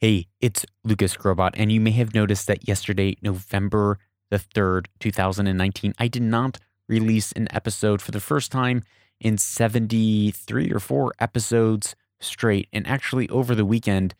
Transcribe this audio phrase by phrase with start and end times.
[0.00, 3.98] Hey, it's Lucas Skrobot, and you may have noticed that yesterday, November
[4.30, 8.84] the 3rd, 2019, I did not release an episode for the first time
[9.18, 12.68] in 73 or 4 episodes straight.
[12.72, 14.14] And actually, over the weekend,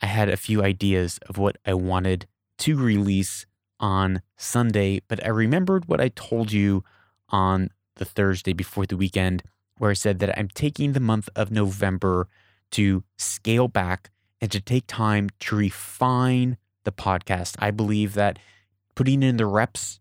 [0.00, 2.26] I had a few ideas of what I wanted
[2.60, 3.44] to release
[3.78, 6.82] on Sunday, but I remembered what I told you
[7.28, 9.42] on the Thursday before the weekend,
[9.76, 12.26] where I said that I'm taking the month of November
[12.70, 14.08] to scale back
[14.40, 17.56] and to take time to refine the podcast.
[17.58, 18.38] I believe that
[18.94, 20.00] putting in the reps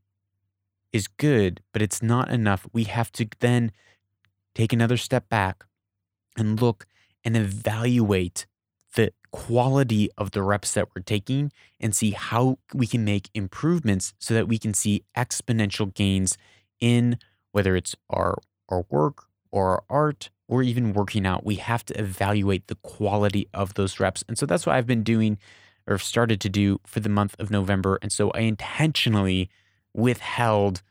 [0.91, 2.66] is good, but it's not enough.
[2.73, 3.72] We have to then
[4.55, 5.66] take another step back
[6.38, 6.86] and look
[7.23, 8.45] and evaluate
[8.95, 14.14] the quality of the reps that we're taking and see how we can make improvements
[14.20, 16.38] so that we can see exponential gains
[16.80, 17.17] in
[17.52, 18.38] whether it's our
[18.70, 23.48] our work or our art or even working out, we have to evaluate the quality
[23.53, 24.23] of those reps.
[24.27, 25.38] And so that's what I've been doing
[25.85, 28.00] or started to do for the month of November.
[28.02, 29.50] And so I intentionally
[29.94, 30.81] withheld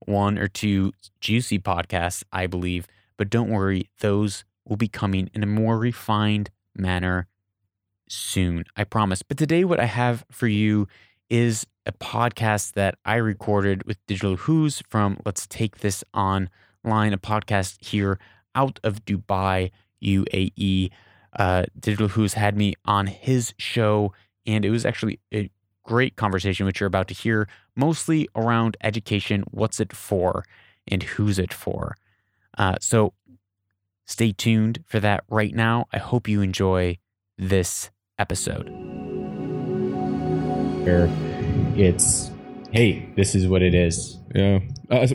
[0.00, 2.86] one or two juicy podcasts, I believe.
[3.16, 7.26] But don't worry, those will be coming in a more refined manner
[8.10, 9.22] soon, I promise.
[9.22, 10.88] But today, what I have for you
[11.30, 17.18] is a podcast that I recorded with Digital Hoos from Let's Take This Online, a
[17.18, 18.18] podcast here
[18.56, 19.70] out of Dubai,
[20.02, 20.90] UAE.
[21.38, 24.12] Uh, Digital Hoos had me on his show,
[24.46, 25.50] and it was actually a
[25.84, 29.44] great conversation, which you're about to hear, mostly around education.
[29.50, 30.44] What's it for,
[30.88, 31.94] and who's it for?
[32.56, 33.12] Uh, so
[34.06, 35.86] stay tuned for that right now.
[35.92, 36.98] I hope you enjoy
[37.38, 38.68] this episode.
[41.76, 42.30] It's,
[42.70, 44.18] hey, this is what it is.
[44.34, 44.60] Yeah.
[44.90, 45.06] Uh,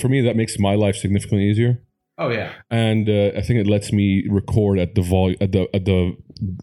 [0.00, 1.80] for me, that makes my life significantly easier.
[2.18, 2.52] Oh yeah.
[2.70, 6.16] And uh, I think it lets me record at the vol at the at the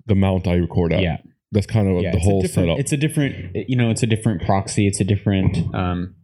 [0.05, 1.01] the amount I record at.
[1.01, 1.17] Yeah.
[1.51, 2.79] That's kind of yeah, the whole different- setup.
[2.79, 4.87] It's a different, you know, it's a different proxy.
[4.87, 6.15] It's a different, um,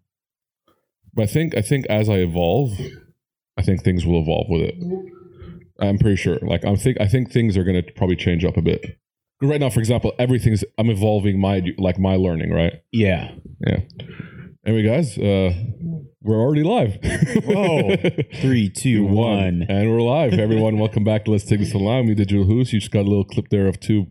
[1.14, 2.72] But I think I think as I evolve,
[3.58, 4.75] I think things will evolve with it.
[5.80, 6.38] I'm pretty sure.
[6.41, 8.97] Like I think I think things are going to probably change up a bit.
[9.41, 12.52] Right now, for example, everything's I'm evolving my like my learning.
[12.52, 12.74] Right.
[12.91, 13.31] yeah.
[13.66, 13.80] Yeah.
[14.66, 15.53] Anyway, guys, uh,
[16.22, 16.98] we're already live.
[17.46, 17.96] Whoa.
[18.42, 19.66] Three, two, one.
[19.68, 20.34] And we're live.
[20.34, 22.06] Everyone, welcome back to Let's Take This Online.
[22.06, 22.72] We Digital Hoos.
[22.72, 24.06] You just got a little clip there of two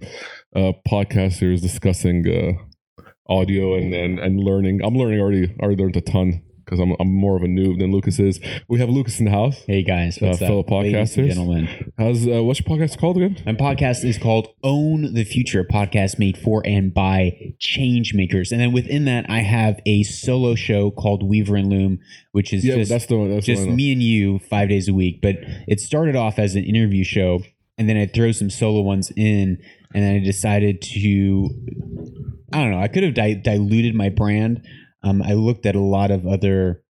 [0.57, 4.81] uh, podcasters discussing uh, audio and, and and learning.
[4.83, 5.55] I'm learning already.
[5.61, 8.39] Already learned a ton because I'm I'm more of a noob than Lucas is.
[8.69, 9.61] We have Lucas in the house.
[9.67, 11.27] Hey guys, what's Uh, up, fellow podcasters.
[11.27, 11.93] gentlemen?
[11.99, 13.37] How's uh, what's your podcast called again?
[13.45, 18.53] My podcast is called Own the Future, a podcast made for and by change makers.
[18.53, 21.99] And then within that, I have a solo show called Weaver and Loom,
[22.33, 23.31] which is Yeah, just, that's the one.
[23.31, 25.21] That's the just one me and you five days a week.
[25.21, 25.37] But
[25.67, 27.41] it started off as an interview show,
[27.79, 29.59] and then I throw some solo ones in,
[29.93, 31.51] and then I decided to,
[32.53, 34.65] I don't know, I could have di- diluted my brand.
[35.03, 36.83] Um, I looked at a lot of other,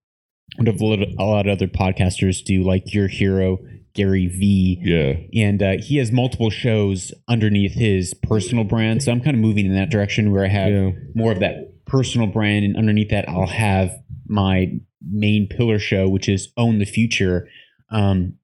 [0.56, 3.58] what a lot of- a lot of other podcasters do, like Your Hero,
[3.94, 5.42] Gary Vee Yeah.
[5.44, 9.02] and uh, he has multiple shows underneath his personal brand.
[9.02, 10.90] So I'm kind of moving in that direction where I have Yeah.
[11.14, 13.90] more of that personal brand, and underneath that, I'll have
[14.28, 14.72] my
[15.02, 17.48] main pillar show, which is Own the Future.
[17.90, 18.34] Um,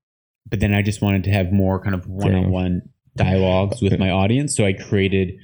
[0.48, 2.82] but then I just wanted to have more kind of one-on-one
[3.16, 5.34] dialogues with my audience, so I created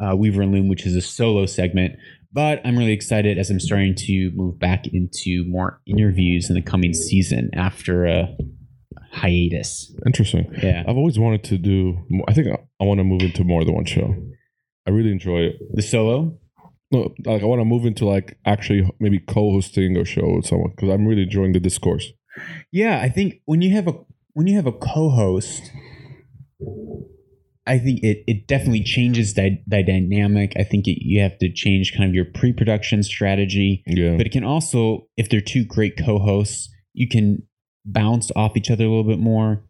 [0.00, 1.96] uh, Weaver and Loom, which is a solo segment.
[2.32, 6.62] But I'm really excited as I'm starting to move back into more interviews in the
[6.62, 8.36] coming season after a
[9.12, 9.94] hiatus.
[10.06, 10.52] Interesting.
[10.62, 10.84] Yeah.
[10.86, 11.98] I've always wanted to do.
[12.28, 14.14] I think I, want to move into more than one show.
[14.86, 15.56] I really enjoy it.
[15.72, 16.38] The solo?
[16.90, 20.70] No, like I want to move into like actually maybe co-hosting a show with someone
[20.70, 22.12] because I'm really enjoying the discourse.
[22.72, 23.94] Yeah, I think when you have a
[24.32, 25.70] when you have a co-host,
[27.68, 30.54] I think it it definitely changes the, the dynamic.
[30.58, 34.32] I think it, you have to change kind of your pre-production strategy, Yeah, but it
[34.32, 37.42] can also, if they're two great co-hosts, you can
[37.84, 39.64] bounce off each other a little bit more,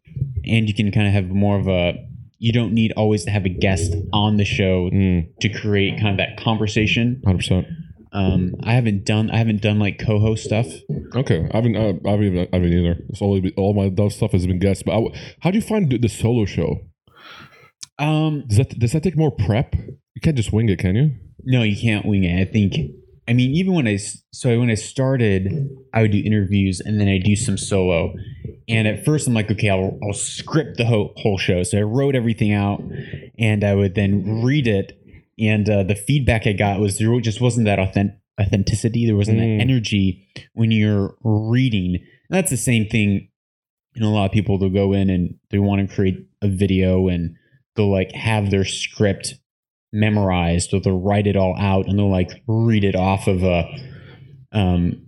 [0.45, 1.95] and you can kind of have more of a.
[2.39, 6.11] You don't need always to have a guest on the show mm, to create kind
[6.11, 7.21] of that conversation.
[7.25, 7.67] hundred percent.
[8.13, 10.67] Um, I haven't done I haven't done like co-host stuff.
[11.17, 11.77] Okay, I haven't.
[11.77, 12.49] I, I haven't even.
[12.53, 12.97] I haven't either.
[13.09, 14.85] It's been, all my stuff has been guests.
[14.85, 15.01] But I,
[15.41, 16.88] how do you find the solo show?
[17.99, 19.75] Um, Does that does that take more prep?
[19.75, 21.11] You can't just wing it, can you?
[21.45, 22.41] No, you can't wing it.
[22.41, 22.75] I think.
[23.27, 23.99] I mean, even when I
[24.33, 28.15] so when I started, I would do interviews and then I do some solo.
[28.69, 31.63] And at first, I'm like, okay, I'll, I'll script the whole, whole show.
[31.63, 32.83] So I wrote everything out,
[33.39, 34.93] and I would then read it.
[35.39, 39.05] And uh, the feedback I got was there just wasn't that authentic authenticity.
[39.07, 39.59] There wasn't Mm.
[39.59, 41.95] that energy when you're reading.
[41.97, 42.03] And
[42.39, 43.29] that's the same thing.
[43.95, 46.49] You know, a lot of people they'll go in and they want to create a
[46.49, 47.35] video and
[47.79, 49.35] they'll like have their script
[49.95, 53.65] memorized or they'll write it all out and they'll like read it off of a
[54.53, 55.03] um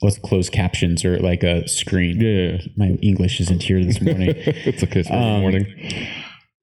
[0.00, 2.20] what's closed captions or like a screen.
[2.20, 4.28] Yeah, yeah, My English isn't here this morning.
[4.36, 5.00] it's okay.
[5.00, 5.66] It's Um, morning.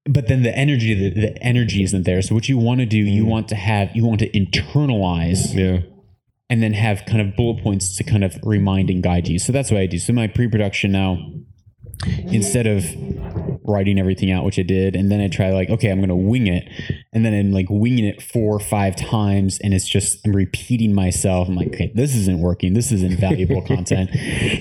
[0.08, 2.22] but then the energy the, the energy isn't there.
[2.22, 3.28] So what you want to do, you Mm.
[3.28, 5.80] want to have you want to internalize Yeah.
[6.48, 9.38] and then have kind of bullet points to kind of remind and guide you.
[9.38, 9.98] So that's what I do.
[9.98, 11.18] So my pre-production now,
[12.30, 12.84] instead of
[13.64, 16.46] writing everything out, which I did, and then I try like, okay, I'm gonna wing
[16.46, 16.68] it,
[17.12, 20.94] and then I'm like winging it four or five times, and it's just I'm repeating
[20.94, 21.48] myself.
[21.48, 22.74] I'm like, okay, this isn't working.
[22.74, 24.10] This isn't valuable content.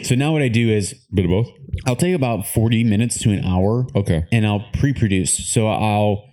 [0.05, 1.49] So now what I do is Bit of both.
[1.85, 4.25] I'll take about 40 minutes to an hour Okay.
[4.31, 5.51] and I'll pre-produce.
[5.53, 6.25] So I'll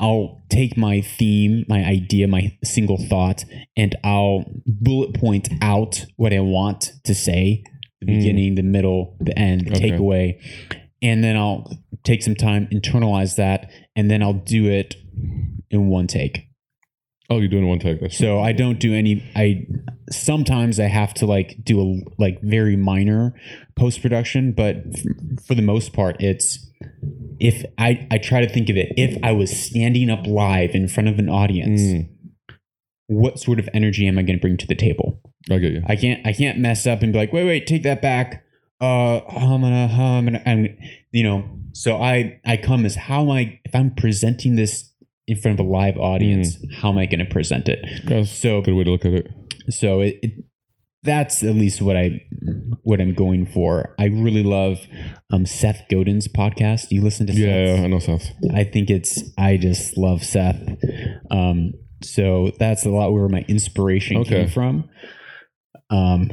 [0.00, 3.44] I'll take my theme, my idea, my single thought,
[3.76, 7.62] and I'll bullet point out what I want to say,
[8.00, 8.18] the Mm.
[8.18, 9.90] beginning, the middle, the end, the Okay.
[9.92, 10.34] takeaway.
[11.00, 11.70] And then I'll
[12.04, 14.96] take some time, internalize that, and then I'll do it
[15.70, 16.48] in one take.
[17.30, 18.00] Oh, you're doing one take.
[18.00, 19.66] That's So I don't do any I
[20.10, 23.34] sometimes I have to like do a like very minor
[23.76, 25.02] post production, but f-
[25.46, 26.70] for the most part it's
[27.40, 30.86] if I I try to think of it if I was standing up live in
[30.86, 32.08] front of an audience, Mm,
[33.06, 35.20] what sort of energy am I going to bring to the table?
[35.50, 35.82] I get you.
[35.86, 38.44] I can't I can't mess up and be like, "Wait, wait, take that back."
[38.80, 40.76] Uh, I'm gonna hum and and
[41.10, 44.90] you know, so I I come as how am I if I'm presenting this
[45.26, 47.84] in front of a live audience, how am I going to present it?
[48.06, 49.28] That's So good way to look at it.
[49.70, 50.32] so it, it
[51.02, 52.22] that's at least what I
[52.82, 53.94] what I'm going for.
[53.98, 54.78] I really love
[55.30, 56.86] um, Seth Godin's podcast.
[56.90, 58.30] You listen to Yeah, yeah, I know Seth.
[58.54, 60.56] I think it's I just love Seth.
[61.30, 61.72] Um,
[62.02, 64.40] so that's a lot where my inspiration Okay.
[64.44, 64.88] came from.
[65.90, 66.30] Um,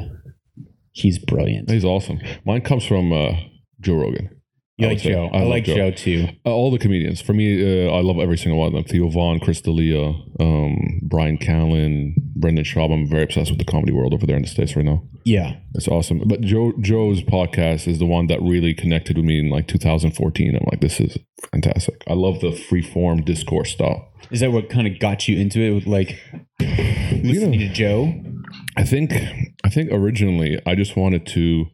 [0.91, 1.69] he's brilliant.
[1.69, 2.19] He's awesome.
[2.45, 3.31] Mine comes from uh,
[3.79, 4.40] Joe Rogan.
[4.81, 4.99] You I like.
[4.99, 5.29] Joe?
[5.31, 6.27] I, love like Joe, too.
[6.45, 7.21] Uh, all the comedians.
[7.21, 8.83] For me, uh, I love every single one of them.
[8.83, 12.91] Theo Von, Chris D'Elia, um, Bryan Callen, Brendan Schaub.
[12.91, 15.03] I'm very obsessed with the comedy world over there in the States right now.
[15.23, 16.23] Yeah, It's awesome.
[16.25, 20.55] But Joe Joe's podcast is the one that really connected with me in like 2014.
[20.55, 21.15] I'm like, this is
[21.51, 22.03] fantastic.
[22.07, 24.11] I love the free form discourse style.
[24.31, 25.71] is that what kind of got you into it?
[25.75, 26.19] With like
[26.59, 28.13] listening to Joe?
[28.77, 29.13] I think
[29.63, 31.65] I think originally I just wanted to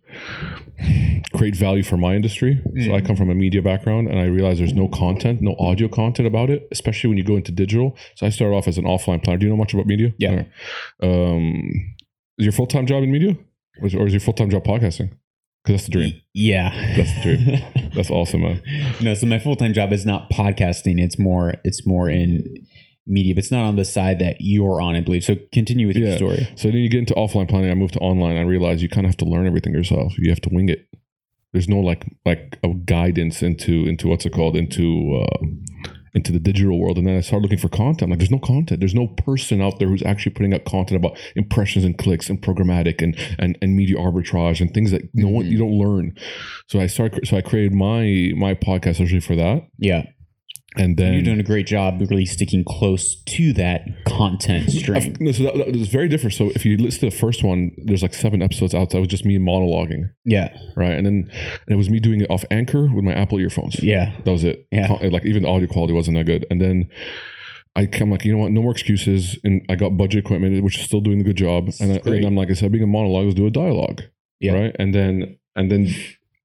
[1.33, 2.61] create value for my industry.
[2.85, 5.87] So I come from a media background and I realize there's no content, no audio
[5.87, 7.95] content about it, especially when you go into digital.
[8.15, 9.39] So I started off as an offline planner.
[9.39, 10.13] Do you know much about media?
[10.17, 10.43] Yeah.
[11.01, 11.95] Um,
[12.37, 13.37] is your full time job in media?
[13.81, 15.11] Or is, or is your full time job podcasting?
[15.63, 16.21] Because that's the dream.
[16.33, 17.91] Yeah, That's the dream.
[17.95, 18.61] That's awesome, man.
[19.01, 21.01] no, so my full time job is not podcasting.
[21.01, 22.65] It's more it's more in
[23.07, 25.23] media, but it's not on the side that you're on, I believe.
[25.23, 26.47] So continue with your story.
[26.55, 27.71] So then you get into offline planning.
[27.71, 28.37] I moved to online.
[28.37, 30.13] I realized you kind of have to learn everything yourself.
[30.17, 30.87] You have to wing it.
[31.53, 35.45] There's no like like a guidance into into what's it called into uh,
[36.13, 36.97] into the digital world.
[36.97, 38.09] And then I started looking for content.
[38.09, 38.79] Like, there's no content.
[38.79, 42.41] There's no person out there who's actually putting out content about impressions and clicks and
[42.41, 45.51] programmatic and and, and media arbitrage and things that no one Mhm.
[45.51, 46.15] you don't learn.
[46.67, 47.27] So I started.
[47.27, 49.67] So I created my my podcast actually for that.
[49.79, 50.03] Yeah.
[50.79, 55.15] And then You're doing a great job really sticking close to that content stream.
[55.19, 56.33] no, so that, that was very different.
[56.33, 58.91] So if you listen to the first one, there's like seven episodes out.
[58.91, 60.11] That was just me monologuing.
[60.25, 60.55] Yeah.
[60.75, 60.91] right?
[60.93, 63.81] And then and it was me doing it off Anchor with my Apple earphones.
[63.81, 64.13] Yeah.
[64.23, 64.67] That was it.
[64.71, 64.91] Yeah.
[64.93, 66.45] Like even the audio quality wasn't that good.
[66.49, 66.89] And then
[67.75, 68.51] I come like, you know what?
[68.51, 69.37] No more excuses.
[69.43, 71.69] And I got budget equipment, which is still doing a good job.
[71.79, 74.01] And, I, and I'm like, instead of being a monologue, let's do a dialogue.
[74.39, 74.53] Yeah.
[74.53, 74.75] Right.
[74.79, 75.87] And then and then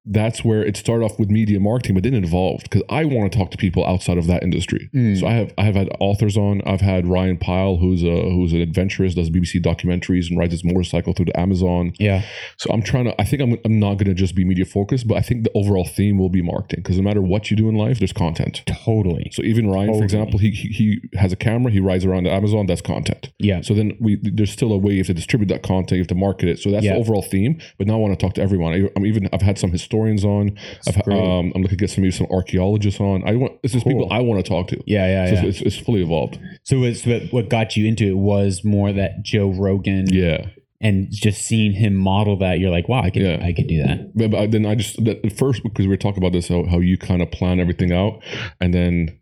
[0.05, 3.31] that's where it started off with media marketing, but then it evolved because I want
[3.31, 4.91] to talk to people outside of that industry.
[4.93, 5.21] Mm.
[5.21, 6.61] So I have I have had authors on.
[6.67, 10.65] I've had Ryan Pyle, who's a who's an adventurist, does BBC documentaries and rides his
[10.65, 11.93] motorcycle through the Amazon.
[12.01, 12.23] Yeah.
[12.57, 13.21] So I'm trying to.
[13.21, 13.57] I think I'm.
[13.65, 16.31] I'm not going to just be media focused, but I think the overall theme will
[16.31, 18.63] be marketing because no matter what you do in life, there's content.
[18.67, 19.31] Totally.
[19.33, 20.01] So even Ryan, Totally.
[20.01, 21.71] for example, he, he he has a camera.
[21.71, 22.67] He rides around the Amazon.
[22.67, 23.31] That's content.
[23.39, 23.61] Yeah.
[23.61, 25.93] So then we there's still a way you have to distribute that content.
[25.93, 26.59] You have to market it.
[26.59, 26.95] So that's Yeah.
[26.95, 27.61] the overall theme.
[27.79, 28.73] But now I want to talk to everyone.
[28.73, 29.29] I, I'm even.
[29.33, 30.59] I've had some historians on.
[30.87, 33.27] I've, um, I'm looking to get some maybe some archaeologists on.
[33.27, 33.59] I want.
[33.63, 33.93] It's just Cool.
[33.93, 34.83] people I want to talk to.
[34.87, 35.07] Yeah.
[35.07, 35.27] Yeah.
[35.27, 35.49] So yeah.
[35.49, 36.39] it's, it's fully evolved.
[36.63, 40.47] So it's what, what got you into it was more that Joe Rogan Yeah.
[40.81, 42.59] and just seeing him model that.
[42.59, 43.39] You're like, wow, I could, Yeah.
[43.45, 44.13] I could do that.
[44.15, 46.79] But, but then I just that, first because we were talking about this how, how
[46.79, 48.23] you kind of plan everything out
[48.61, 49.19] and then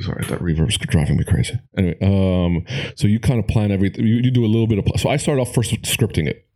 [0.00, 4.16] sorry that reverb's driving me crazy anyway um so you kind of plan everything you,
[4.16, 6.46] you do a little bit of so I started off first scripting it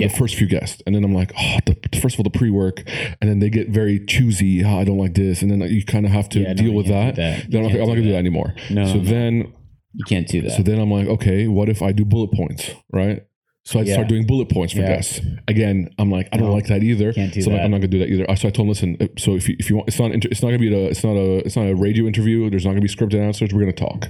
[0.00, 0.08] Yeah.
[0.08, 2.82] the first few guests and then I'm like oh the, first of all the pre-work
[3.20, 6.04] and then they get very choosy oh, I don't like this and then you kind
[6.06, 7.50] of have to Yeah, deal you with that, that.
[7.50, 9.04] then I'm, like, I'm not gonna do do that anymore No, so no.
[9.04, 9.52] then
[9.94, 10.50] You can't do that.
[10.52, 13.24] so then I'm like, okay, what if I do bullet points, right?
[13.64, 13.94] So I Yeah.
[13.94, 14.88] started doing bullet points for Yeah.
[14.96, 15.20] guests.
[15.46, 17.12] Again, I'm like, I don't No, like that either.
[17.12, 17.64] can't do so I'm like, that.
[17.66, 18.24] I'm not gonna do that either.
[18.36, 18.96] So I told him, listen.
[19.00, 20.86] uh, So if you, if you want, it's not inter- it's not gonna be a
[20.86, 22.48] it's not a it's not a radio interview.
[22.48, 23.52] There's not gonna be scripted answers.
[23.52, 24.08] We're gonna talk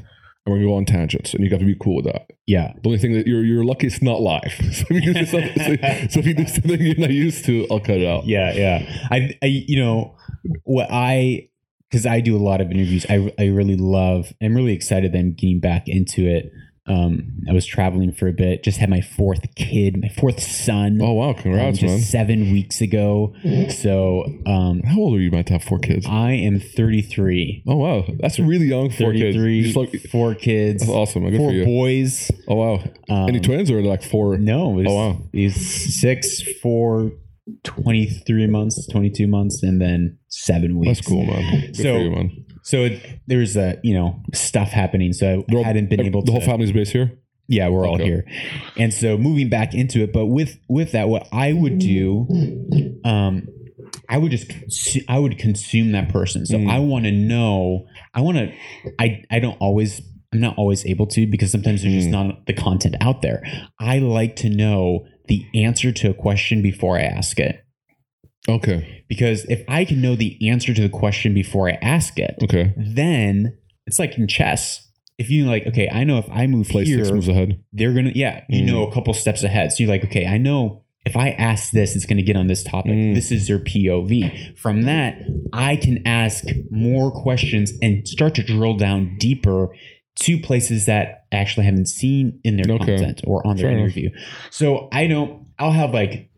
[0.49, 2.31] and we're gonna go on tangents, and you have to be cool with that.
[2.47, 2.73] Yeah.
[2.83, 4.52] The only thing that you're you're lucky it's not live.
[4.73, 7.67] so, if you do something, so, so if you do something you're not used to,
[7.71, 8.26] I'll cut it out.
[8.26, 9.09] Yeah, yeah.
[9.11, 10.17] I, I you know,
[10.64, 11.49] what I
[11.90, 13.05] because I do a lot of interviews.
[13.11, 14.33] I I really love.
[14.43, 16.50] I'm really excited that I'm getting back into it.
[16.88, 18.62] Um, I was traveling for a bit.
[18.62, 20.99] Just had my fourth kid, my fourth son.
[21.02, 22.00] Oh wow, um, congrats, just man.
[22.00, 23.35] seven weeks ago.
[23.68, 26.07] So um, How old are you, man, to have four kids?
[26.09, 27.64] I am 33.
[27.66, 28.90] Oh wow, that's really young.
[28.90, 29.37] Four kids.
[29.37, 31.28] 33, Just like, four kids, that's awesome.
[31.30, 31.64] Good four for you.
[31.64, 32.30] boys.
[32.49, 32.75] Oh wow.
[33.09, 34.38] Um, Any twins or like four?
[34.38, 35.18] No, Oh, wow.
[35.33, 37.12] he's six, four,
[37.64, 40.99] 23 months, 22 months, and then seven weeks.
[40.99, 41.61] That's cool, man.
[41.66, 42.45] Good So- you, man.
[42.68, 45.12] So it, there's a you know stuff happening.
[45.14, 46.44] So I all- hadn't been able to The to.
[46.44, 47.12] whole family's based here.
[47.50, 48.04] Yeah, we're all Okay.
[48.04, 48.25] here,
[48.76, 50.12] and so moving back into it.
[50.12, 52.28] But with with that, what I would do,
[53.04, 53.48] um,
[54.08, 56.44] I would just consu- I would consume that person.
[56.44, 56.70] So Mm.
[56.70, 57.87] I want to know.
[58.14, 58.52] I want to.
[58.98, 60.02] I I don't always.
[60.34, 62.12] I'm not always able to because sometimes there's just Mm.
[62.12, 63.42] not the content out there.
[63.80, 67.64] I like to know the answer to a question before I ask it.
[68.49, 69.05] Okay.
[69.09, 72.73] Because if I can know the answer to the question before I ask it, Okay.
[72.76, 74.87] then it's like in chess.
[75.19, 77.61] If you like, okay, I know if I move Play here, six moves ahead.
[77.73, 78.67] they're gonna, yeah, you Mm.
[78.67, 79.73] know, a couple steps ahead.
[79.73, 82.62] So you're like, okay, I know if I ask this, it's gonna get on this
[82.62, 82.93] topic.
[82.93, 83.14] Mm.
[83.14, 84.31] This is their POV.
[84.57, 85.19] From that,
[85.52, 89.71] I can ask more questions and start to drill down deeper
[90.21, 92.85] to places that I actually haven't seen in their Okay.
[92.97, 93.85] content or on their Fair enough.
[93.97, 94.11] interview.
[94.50, 95.47] So I don't.
[95.59, 96.28] I'll have like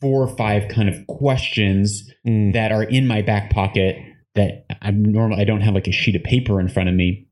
[0.00, 2.52] four or five kind of questions Mm.
[2.52, 3.96] that are in my back pocket
[4.34, 7.26] that I'm normally I don't have like a sheet of paper in front of me.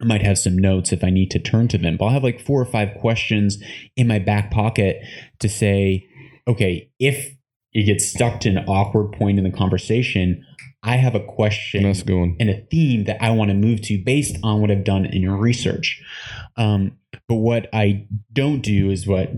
[0.00, 2.24] I might have some notes if I need to turn to them, but I'll have
[2.24, 3.58] like four or five questions
[3.96, 5.02] in my back pocket
[5.40, 6.06] to say,
[6.46, 7.32] okay, if
[7.72, 10.44] you get stuck to an awkward point in the conversation,
[10.82, 11.84] I have a question
[12.40, 15.20] and a theme that I want to move to based on what I've done in
[15.20, 16.00] your research.
[16.56, 19.30] Um, but what I don't do is what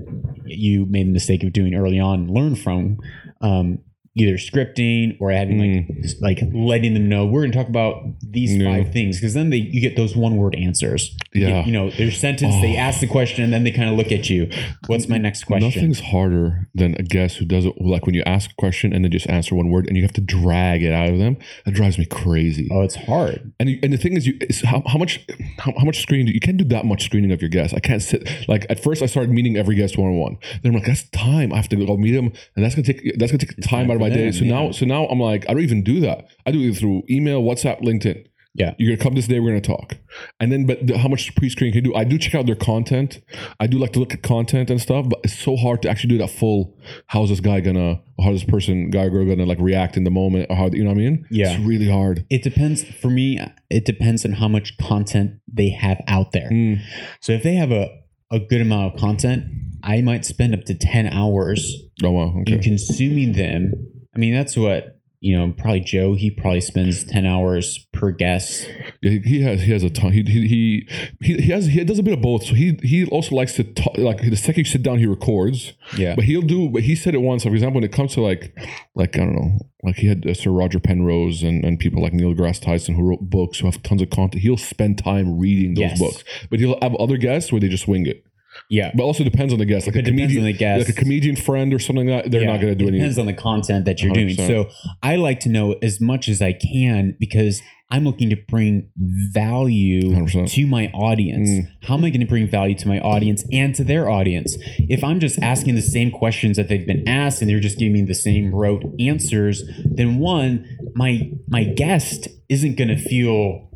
[0.45, 2.99] you made the mistake of doing early on, learn from
[3.41, 3.81] um,
[4.17, 6.15] either scripting or having like mm.
[6.21, 9.59] like letting them know we're going to talk about these five things because then they
[9.59, 11.17] you get those one word answers.
[11.33, 11.49] You Yeah.
[11.51, 12.81] get- you know, their sentence they Oh.
[12.81, 14.49] ask the question and then they kind of look at you.
[14.89, 15.69] What's my next question?
[15.69, 19.05] Nothing's harder than a guest who does it like when you ask a question and
[19.05, 21.37] then just answer one word and you have to drag it out of them.
[21.65, 22.69] That drives me crazy.
[22.73, 23.53] Oh, it's hard.
[23.61, 25.25] And you, and the thing is, you is how, how much
[25.59, 27.75] how, how much screening do you can't do that much screening of your guests.
[27.75, 30.39] I can't sit like at first I started meeting every guest one on one.
[30.63, 31.53] Then I'm like that's time.
[31.53, 33.91] I have to go meet them, and that's gonna take that's gonna take time, time
[33.91, 34.33] out of my day.
[34.33, 34.51] So yeah.
[34.53, 36.27] now so now I'm like I don't even do that.
[36.47, 38.27] I do it through email, WhatsApp, LinkedIn.
[38.55, 38.75] Yeah.
[38.79, 39.39] You're gonna come this day.
[39.39, 39.97] We're gonna talk,
[40.41, 41.97] and then but the, how much pre-screening can you do?
[41.97, 43.21] I do check out their content.
[43.61, 46.11] I do like to look at content and stuff, but it's so hard to actually
[46.11, 46.77] do that full.
[47.07, 48.01] How's this guy gonna?
[48.19, 50.47] Or how this person guy or girl gonna like react in the moment?
[50.51, 51.27] Or how you know what I mean?
[51.31, 51.53] Yeah.
[51.53, 52.27] it's really hard.
[52.29, 53.39] It depends for me.
[53.71, 56.51] It depends on how much content they have out there.
[56.51, 56.81] Mm.
[57.21, 57.89] So if they have a,
[58.33, 59.45] a good amount of content,
[59.85, 62.35] I might spend up to 10 hours Oh wow.
[62.41, 62.55] Okay.
[62.55, 63.73] in consuming them.
[64.15, 68.67] I mean, that's what, you know, probably Joe, he probably spends 10 hours per guest.
[69.03, 70.13] Yeah, he, has he has a ton.
[70.13, 70.89] He he he
[71.21, 72.45] he, he has he does a bit of both.
[72.45, 73.99] So he he also likes to talk.
[73.99, 75.75] Like the second you sit down, he records.
[75.97, 76.15] Yeah.
[76.17, 76.71] But he'll do.
[76.71, 77.43] But he said it once.
[77.43, 78.57] For example, when it comes to like
[78.95, 82.15] like I don't know, like he had uh, Sir Roger Penrose and and people like
[82.15, 84.43] Neil deGrasse Tyson who wrote books who have tons of content.
[84.43, 85.99] He'll spend time reading those Yes.
[85.99, 86.25] books.
[86.49, 88.25] But he'll have other guests where they just wing it.
[88.71, 88.93] Yeah.
[88.95, 89.87] But also depends on the guest.
[89.89, 90.89] Like It a depends comedian, on the guest.
[90.89, 92.31] like a comedian friend or something like that.
[92.31, 93.01] They're Yeah, not going to do it anything.
[93.01, 94.29] depends on the content that you're doing.
[94.29, 94.47] 100%.
[94.47, 94.71] So
[95.03, 97.61] I like to know as much as I can because
[97.91, 98.89] I'm looking to bring
[99.35, 100.49] value 100%.
[100.53, 101.49] to my audience.
[101.51, 101.67] Mm.
[101.83, 104.57] How am I going to bring value to my audience and to their audience?
[104.79, 107.95] If I'm just asking the same questions that they've been asked and they're just giving
[107.95, 113.69] me the same rote answers, then one, my my guest isn't going to feel,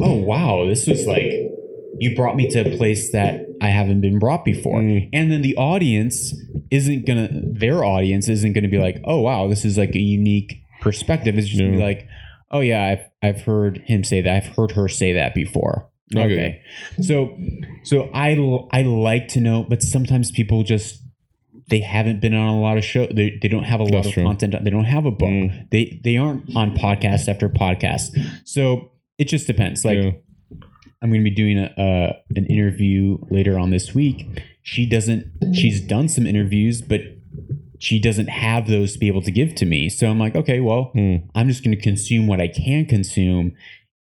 [0.00, 1.32] oh wow, this was like
[2.00, 4.80] you brought me to a place that I haven't been brought before.
[4.80, 5.10] Mm.
[5.12, 6.34] And then the audience
[6.70, 10.62] isn't gonna their audience isn't gonna be like, oh wow, this is like a unique
[10.80, 11.36] perspective.
[11.38, 12.08] It's just gonna be like,
[12.50, 14.34] oh yeah, I've I've heard him say that.
[14.34, 15.88] I've heard her say that before.
[16.10, 16.62] Get Okay.
[17.02, 17.36] So
[17.84, 18.32] so I
[18.72, 21.02] I like to know, but sometimes people just
[21.68, 23.06] they haven't been on a lot of show.
[23.06, 24.24] They, they don't have a lot That's of true.
[24.24, 24.54] content.
[24.64, 25.28] They don't have a book.
[25.28, 25.70] Mm.
[25.70, 28.16] They they aren't on podcast after podcast.
[28.44, 29.84] So it just depends.
[29.84, 30.10] Like Yeah.
[31.02, 34.42] I'm going to be doing a, uh, an interview later on this week.
[34.62, 35.54] She doesn't.
[35.54, 37.00] She's done some interviews, but
[37.78, 39.88] she doesn't have those to be able to give to me.
[39.88, 41.22] So I'm like, okay, well, Mm.
[41.34, 43.52] I'm just going to consume what I can consume,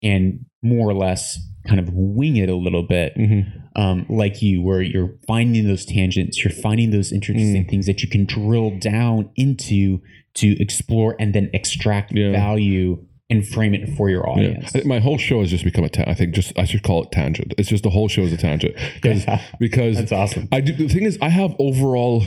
[0.01, 3.45] and more or less kind of wing it a little bit Mhm.
[3.75, 7.69] um, like you, where you're finding those tangents, you're finding those interesting Mm.
[7.69, 10.01] things that you can drill down into
[10.35, 12.31] to explore and then extract Yeah.
[12.31, 14.72] value and frame it for your audience.
[14.72, 15.89] Think My whole show has just become a.
[15.89, 17.53] Ta- I think just I should call it tangent.
[17.57, 19.41] It's just the whole show is a tangent because Yeah.
[19.60, 20.48] because That's awesome.
[20.51, 20.74] I do.
[20.74, 22.24] The thing is, I have overall.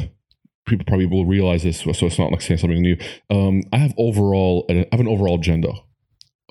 [0.67, 2.97] People probably will realize this, so it's not like saying something new.
[3.31, 4.67] Um, I have overall.
[4.69, 5.73] I have an overall agenda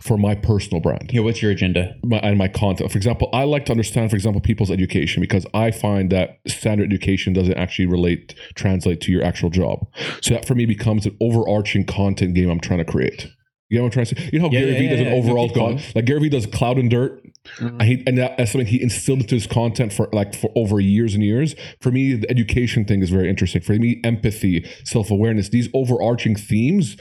[0.01, 1.93] for my personal brand Yeah, what's your agenda?
[2.05, 2.89] my, and my content.
[2.91, 6.85] For example, I like to understand, for example, people's education because I find that standard
[6.91, 9.85] education doesn't actually relate, translate to your actual job.
[10.21, 13.27] So that for me becomes an overarching content game I'm trying to create.
[13.69, 14.29] You know what I'm trying to say?
[14.33, 16.29] You know how Yeah, Gary yeah, Vee does yeah, an overall con- like Gary Vee
[16.29, 17.23] does cloud and dirt.
[17.59, 17.81] Mhm.
[17.81, 20.79] I hate, and that, that's something he instilled into his content for like for over
[20.79, 21.55] years and years.
[21.79, 23.61] For me, the education thing is very interesting.
[23.61, 26.97] For me, empathy, self awareness, these overarching themes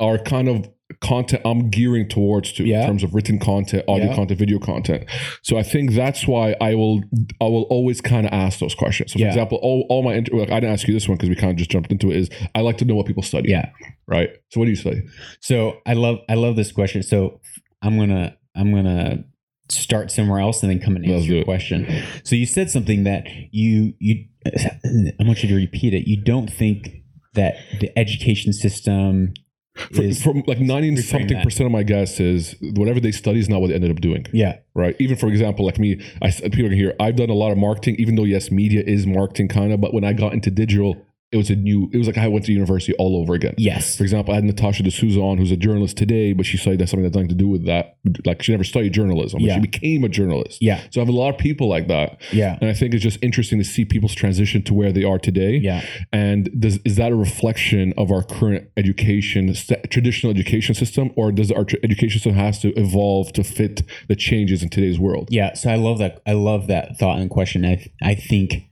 [0.00, 0.68] are kind of
[1.00, 2.82] content I'm gearing towards to Yeah.
[2.82, 4.14] in terms of written content, audio Yeah.
[4.14, 5.04] content, video content.
[5.42, 7.02] So I think that's why I will
[7.40, 9.12] I will always kind of ask those questions.
[9.12, 9.28] So for Yeah.
[9.28, 11.50] example, all, all my inter- like, I didn't ask you this one because we kind
[11.50, 12.16] of just jumped into it.
[12.16, 13.50] Is I like to know what people study.
[13.50, 13.70] Yeah.
[14.06, 14.30] Right.
[14.50, 15.02] So what do you study?
[15.40, 17.02] So I love I love this question.
[17.02, 17.40] So
[17.82, 19.24] I'm gonna I'm gonna
[19.68, 21.44] start somewhere else and then come and answer your it.
[21.44, 21.86] question.
[22.22, 26.06] So you said something that you you I want you to repeat it.
[26.06, 27.02] You don't think
[27.34, 29.34] that the education system
[29.76, 31.44] For, is from like ninety something that.
[31.44, 34.26] percent of my guess is whatever they study is not what they ended up doing.
[34.32, 34.94] yeah right?
[34.98, 37.96] Even for example, like me, I people can hear I've done a lot of marketing,
[37.98, 40.96] even though yes, media is marketing kind of, but when I got into digital,
[41.36, 41.88] it was a new.
[41.92, 43.54] It was like I went to university all over again.
[43.58, 46.80] yes For example, I had Natasha D'Souza on, who's a journalist today, but she studied
[46.80, 47.96] that something that's nothing to do with that.
[48.24, 49.54] Like she never studied journalism, but Yeah.
[49.56, 50.56] she became a journalist.
[50.62, 53.02] yeah So I have a lot of people like that, yeah and I think it's
[53.02, 55.54] just interesting to see people's transition to where they are today.
[55.70, 55.80] yeah
[56.12, 59.52] And does is that a reflection of our current education,
[59.90, 64.62] traditional education system, or does our education system has to evolve to fit the changes
[64.62, 65.28] in today's world?
[65.30, 66.20] Yeah, so I love that.
[66.26, 67.64] I love that thought and question.
[67.64, 68.64] I I think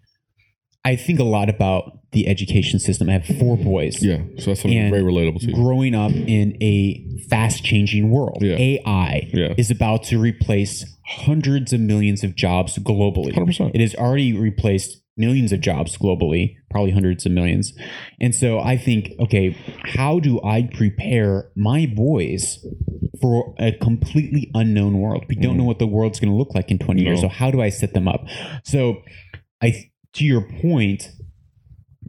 [0.85, 3.09] I think a lot about the education system.
[3.09, 4.03] I have four boys.
[4.03, 5.55] Yeah, so that's something very relatable to you.
[5.55, 8.57] Growing up in a fast changing world, Yeah.
[8.59, 9.55] AI Yeah.
[9.57, 13.33] is about to replace hundreds of millions of jobs globally.
[13.33, 13.73] 100%.
[13.75, 17.73] It has already replaced millions of jobs globally, probably hundreds of millions.
[18.21, 22.65] And so I think, okay, how do I prepare my boys
[23.21, 25.25] for a completely unknown world?
[25.29, 25.59] We don't Mhm.
[25.59, 27.21] know what the world's going to look like in 20 years.
[27.21, 28.27] So how do I set them up?
[28.65, 29.03] So
[29.63, 29.73] I
[30.15, 31.11] to your point,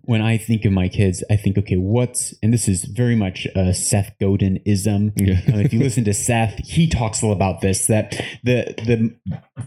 [0.05, 3.47] when I think of my kids, I think, okay, what's and this is very much
[3.55, 5.13] a Seth Godin ism.
[5.15, 5.41] Yeah.
[5.47, 8.11] Um, if you listen to Seth, he talks a lot about this that
[8.43, 9.15] the the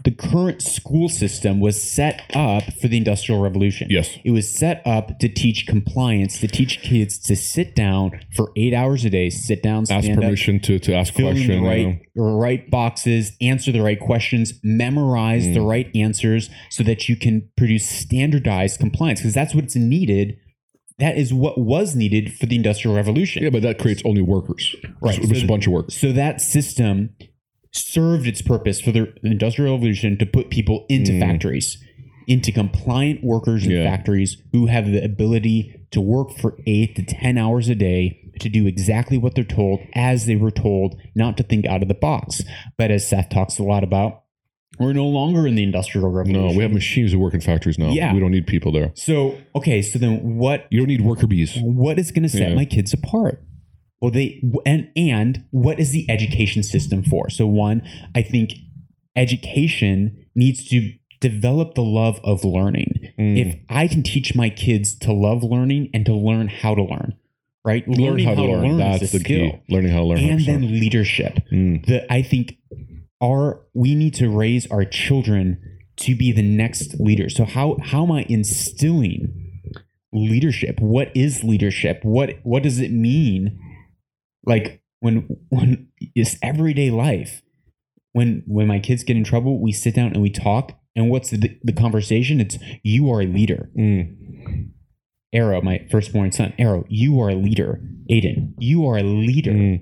[0.03, 3.87] the current school system was set up for the industrial revolution.
[3.89, 4.17] Yes.
[4.23, 8.73] It was set up to teach compliance, to teach kids to sit down for eight
[8.73, 11.63] hours a day, sit down, Ask stand up, permission to, to ask fill in question.
[11.63, 15.53] you right, right boxes, answer the right questions, memorize Mm.
[15.53, 20.37] the right answers so that you can produce standardized compliance because that's what's needed.
[20.99, 23.41] That is what was needed for the Industrial Revolution.
[23.43, 24.75] Yeah, but that creates only workers.
[25.01, 25.15] Right.
[25.15, 25.95] So, just So a bunch of workers.
[25.95, 27.11] So that system
[27.71, 31.19] served its purpose for the Industrial Revolution to put people into Mm.
[31.19, 31.77] factories,
[32.27, 33.83] into compliant workers in Yeah.
[33.83, 38.49] factories who have the ability to work for eight to 10 hours a day to
[38.49, 41.93] do exactly what they're told as they were told, not to think out of the
[41.93, 42.41] box.
[42.77, 44.23] But as Seth talks a lot about,
[44.79, 46.47] we're no longer in the Industrial Revolution.
[46.47, 47.89] No, we have machines that work in factories now.
[47.89, 48.13] Yeah.
[48.13, 48.91] We don't need people there.
[48.95, 51.57] So, okay, so then what You don't need worker bees.
[51.57, 52.55] what is going to set Yeah.
[52.55, 53.43] my kids apart
[54.01, 57.81] well they and and what is the education system for so one
[58.15, 58.53] i think
[59.17, 63.37] education needs to develop the love of learning Mm.
[63.37, 67.13] if i can teach my kids to love learning and to learn how to learn
[67.69, 67.87] right?
[67.87, 68.77] Learn how to learn.
[68.77, 69.61] That's is a the key.
[69.69, 70.19] Learning how to learn.
[70.19, 71.39] and then leadership.
[71.51, 71.85] Mm.
[71.85, 72.57] the i think
[73.21, 75.61] our we need to raise our children
[75.97, 77.29] to be the next leader.
[77.29, 79.61] So how how am i instilling
[80.11, 80.79] leadership?
[80.79, 81.99] What is leadership?
[82.03, 83.59] What what does it mean?
[84.45, 87.41] Like when when it's everyday life.
[88.13, 90.73] When when my kids get in trouble we sit down and we talk.
[90.95, 92.41] And what's the, the conversation?
[92.41, 93.69] It's you are a leader.
[93.77, 94.71] Mm.
[95.33, 99.81] Arrow my firstborn son arrow you are a leader aiden you are a leader Mm.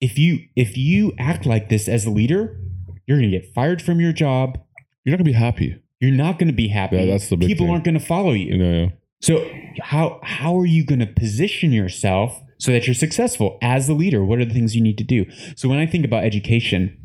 [0.00, 2.60] if you if you act like this as a leader
[3.06, 4.58] you're going to get fired from your job
[5.04, 5.76] You're not gonna be happy.
[6.00, 7.70] you're not going to be happy Yeah, that's the people thing.
[7.72, 8.72] aren't going to follow you You know.
[8.82, 8.88] Yeah.
[9.22, 9.48] so
[9.80, 14.24] how how are you going to position yourself so that you're successful as the leader?
[14.24, 15.24] What are the things you need to do?
[15.54, 16.98] So when I think about education,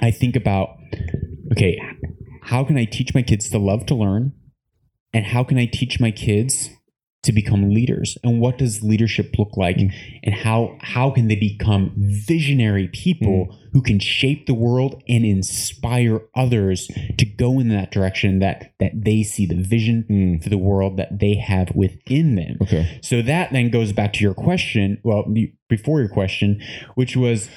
[0.00, 0.68] I think about
[1.52, 1.78] okay,
[2.42, 4.32] how can I teach my kids to love to learn?
[5.12, 6.70] And how can I teach my kids
[7.24, 9.92] to become leaders and what does leadership look like Mm.
[10.22, 13.54] and how how can they become visionary people Mm.
[13.72, 18.92] who can shape the world and inspire others to go in that direction that that
[19.04, 20.42] they see the vision Mm.
[20.42, 22.86] for the world that they have within them Okay.
[23.00, 25.24] so that then goes back to your question well
[25.68, 26.60] before your question
[26.94, 27.48] which was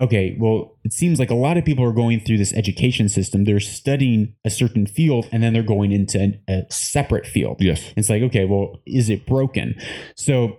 [0.00, 3.44] okay well it seems like a lot of people are going through this education system
[3.44, 7.92] they're studying a certain field and then they're going into an- a separate field Yes.
[7.96, 9.74] it's like, okay, well, is it broken?
[10.16, 10.58] So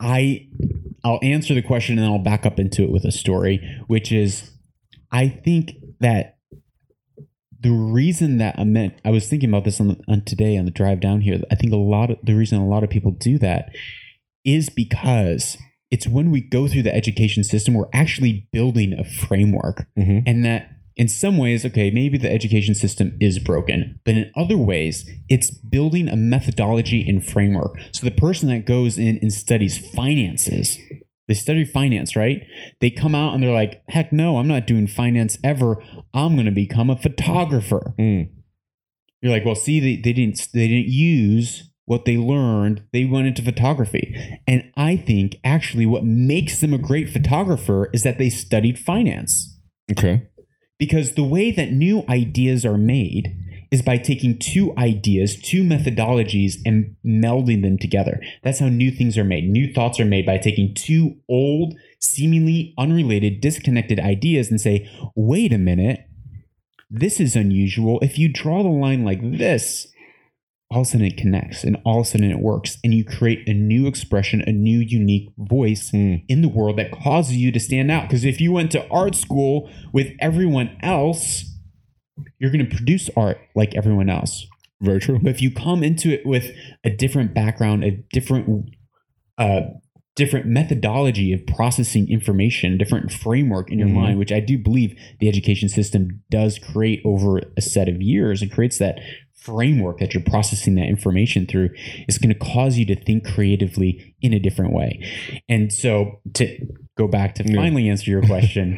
[0.00, 0.48] I
[1.04, 4.12] I'll answer the question and then I'll back up into it with a story, which
[4.12, 4.50] is
[5.12, 6.36] I think that
[7.60, 10.70] the reason that I meant I was thinking about this on, on today on the
[10.70, 11.40] drive down here.
[11.50, 13.70] I think a lot of the reason a lot of people do that
[14.44, 15.56] is because
[15.90, 19.86] it's when we go through the education system, we're actually building a framework.
[19.96, 24.30] Hmm and that in some ways okay maybe the education system is broken but in
[24.36, 27.78] other ways it's building a methodology and framework.
[27.92, 30.76] So the person that goes in and studies finances
[31.28, 32.42] they study finance right?
[32.80, 35.82] They come out and they're like heck no i'm not doing finance ever.
[36.12, 37.94] I'm going to become a photographer.
[37.98, 38.30] Mm.
[39.22, 43.26] you're like well see they, they didn't they didn't use what they learned they went
[43.26, 48.30] into photography and i think actually what makes them a great photographer is that they
[48.30, 49.58] studied finance
[49.90, 50.28] Okay.
[50.78, 53.34] because the way that new ideas are made
[53.70, 58.18] is by taking two ideas, two methodologies, and melding them together.
[58.42, 59.44] That's how new things are made.
[59.44, 65.52] New thoughts are made by taking two old, seemingly unrelated, disconnected ideas and say, wait
[65.52, 66.00] a minute,
[66.90, 67.98] this is unusual.
[68.00, 69.86] If you draw the line like this,
[70.70, 72.76] all of a sudden it connects and all of a sudden it works.
[72.84, 76.24] And you create a new expression, a new unique voice Mm.
[76.28, 78.02] in the world that causes you to stand out.
[78.08, 81.44] Because if you went to art school with everyone else,
[82.38, 84.46] you're going to produce art like everyone else.
[84.80, 85.18] Very true.
[85.22, 86.52] But if you come into it with
[86.84, 88.70] a different background, a different,
[89.38, 89.60] uh,
[90.18, 93.92] different methodology of processing information, different framework in your Mhm.
[93.92, 98.42] mind, which I do believe the education system does create over a set of years,
[98.42, 98.98] and creates that
[99.32, 101.70] framework that you're processing that information through
[102.08, 105.00] is going to cause you to think creatively in a different way.
[105.48, 106.58] And so to
[106.96, 107.54] go back to Yeah.
[107.54, 108.76] finally answer your question,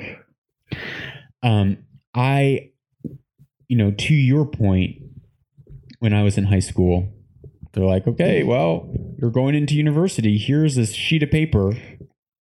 [1.43, 1.79] um,
[2.15, 2.69] I,
[3.69, 4.97] you know, to your point,
[6.01, 7.09] when I was in high school,
[7.73, 10.39] they're like, okay, well, you're going into university.
[10.39, 11.73] Here's this sheet of paper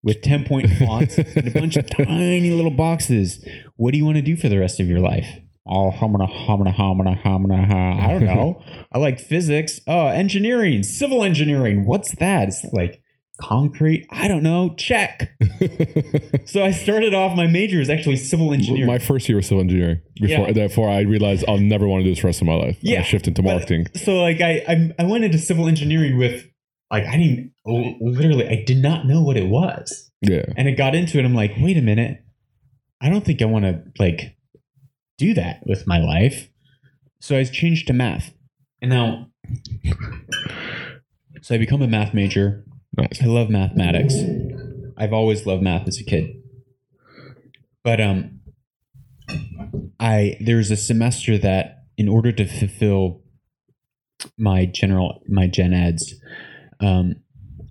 [0.03, 3.45] with 10 point fonts and a bunch of tiny little boxes.
[3.75, 5.27] What do you want to do for the rest of your life?
[5.67, 8.07] Oh, hamana, hamana, hamana, hamana, ha.
[8.07, 8.63] I don't know.
[8.91, 9.79] I like physics.
[9.87, 11.85] Oh, engineering, civil engineering.
[11.85, 12.47] What's that?
[12.47, 13.03] It's like
[13.41, 14.05] concrete.
[14.09, 14.73] I don't know.
[14.77, 15.31] Check.
[16.45, 18.87] So I started off, my major is actually civil engineering.
[18.87, 20.01] My first year was civil engineering.
[20.15, 20.53] Before, Yeah.
[20.53, 22.77] therefore, I realized I'll never want to do this for the rest of my life.
[22.81, 23.85] Yeah, I into to but- marketing.
[23.95, 26.47] so like I, I I went into civil engineering with
[26.91, 30.45] like I didn't oh, literally I did not know what it was, yeah.
[30.57, 31.25] and I got into it.
[31.25, 32.23] I'm like, wait a minute,
[32.99, 34.35] I don't think I want to like
[35.19, 36.49] do that with my life.
[37.21, 38.33] So I changed to math,
[38.81, 39.27] and now
[41.43, 42.65] so I become a math major.
[42.97, 43.21] Nice.
[43.21, 44.15] I love mathematics.
[44.97, 46.41] I've always loved math as a kid.
[47.83, 48.39] But um
[49.99, 53.21] I there's a semester that in order to fulfill
[54.37, 56.15] my general my gen eds
[56.81, 57.15] um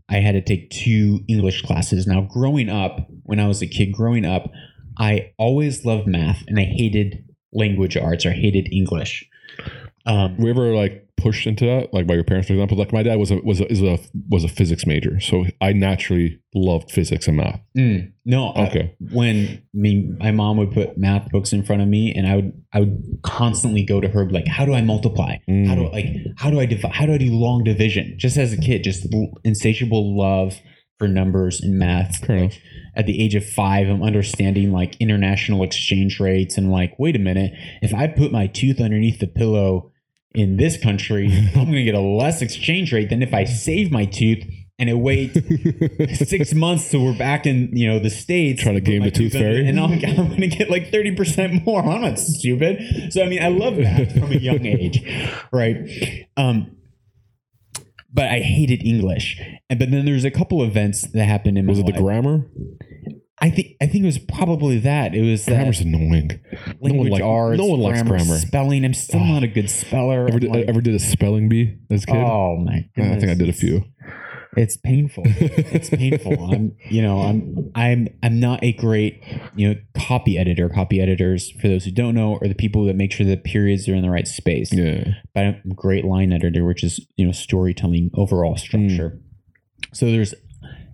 [0.09, 2.07] I had to take two English classes.
[2.07, 4.51] Now growing up, when I was a kid growing up,
[4.99, 9.29] I always loved math and I hated language arts or hated English.
[10.07, 12.79] Um you ever like pushed into that, like by your parents, for example?
[12.79, 13.99] Like my dad was a was a is a
[14.31, 17.61] was a physics major, so I naturally loved physics and math.
[17.77, 18.95] Mm, no, I- Okay.
[19.13, 22.37] when I mean my mom would put math books in front of me, and I
[22.37, 25.33] would I would constantly go to her like, how do I multiply?
[25.67, 25.89] How do Mm.
[25.89, 26.07] I, like
[26.39, 26.93] how do I divide?
[26.93, 28.15] How do I do long division?
[28.17, 29.07] Just as a kid, just
[29.45, 30.61] insatiable love
[30.99, 32.25] for numbers and math.
[32.27, 32.59] Fair enough.
[32.97, 37.21] At the age of five, I'm understanding like international exchange rates and like, wait a
[37.21, 37.53] minute,
[37.83, 39.93] if I put my tooth underneath the pillow
[40.35, 43.91] in this country, I'm going to get a less exchange rate than if I save
[43.91, 44.45] my tooth
[44.79, 45.39] and it waits
[46.29, 48.63] six months till we're back in you know the states.
[48.63, 49.69] Trying to game the tooth fairy?
[49.69, 51.83] and I'm, I'm going to get like 30% more.
[51.83, 53.13] I'm not stupid.
[53.13, 55.03] So i mean i love that from a young age
[55.53, 55.77] right?
[56.37, 56.77] Um
[58.13, 59.41] but i hated english.
[59.69, 62.47] And but then there's a couple events that happened in my Was it the grammar?
[63.41, 66.41] I think i think it was probably that it was that Grammar's annoying.
[66.81, 68.39] language like- arts no one likes grammar.
[68.39, 71.79] spelling i'm still not a good speller Ever did, like, ever did a spelling bee
[71.91, 72.17] as a kid?
[72.17, 73.85] oh my I think I did a few.
[74.57, 75.23] It's painful.
[75.27, 76.45] It's painful.
[76.53, 79.23] I'm, you know, I'm, I'm, I'm not a great,
[79.55, 80.69] you know, copy editor.
[80.69, 83.89] Copy editors, for those who don't know, are the people that make sure the periods
[83.89, 84.73] are in the right space.
[84.73, 85.05] Yeah.
[85.35, 89.11] But I'm a great line editor, which is, you know, storytelling overall structure.
[89.11, 89.95] Hmm.
[89.95, 90.35] So there's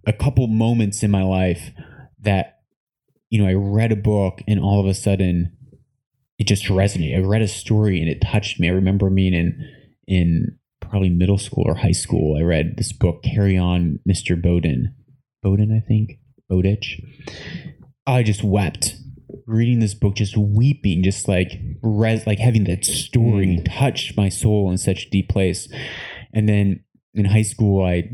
[0.07, 1.71] a couple moments in my life
[2.25, 2.61] that,
[3.31, 5.57] you know, I read a book and all of a sudden
[6.39, 7.17] it just resonated.
[7.17, 8.69] I read a story and it touched me.
[8.69, 9.69] I remember being in,
[10.07, 14.41] in, probably middle school or high school, I read this book, Carry On, Mr.
[14.41, 14.95] Bowden.
[15.43, 16.19] Bowden, I think.
[16.49, 17.01] Bowditch.
[18.07, 18.95] I just wept
[19.47, 23.67] reading this book, just weeping, just like res, like having that story Mm.
[23.69, 25.69] touch my soul in such a deep place.
[26.33, 26.85] And then
[27.15, 28.11] in high school, I,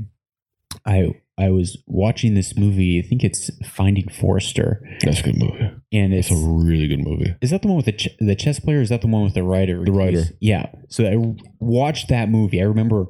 [0.87, 2.99] I, I was watching this movie.
[2.99, 5.71] I think it's Finding Forrester, That's a good movie.
[5.93, 7.35] and it's It's a really good movie.
[7.41, 8.79] is that the one with the ch- the chess player?
[8.79, 9.83] Or is that the one with the writer?
[9.85, 10.25] The writer.
[10.41, 10.67] Yeah.
[10.89, 11.17] So I
[11.59, 12.61] watched that movie.
[12.61, 13.07] I remember,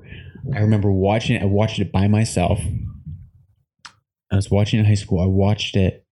[0.55, 1.43] I remember watching it.
[1.43, 2.61] I watched it by myself.
[4.33, 5.21] I was watching it in high school.
[5.21, 6.07] I watched it,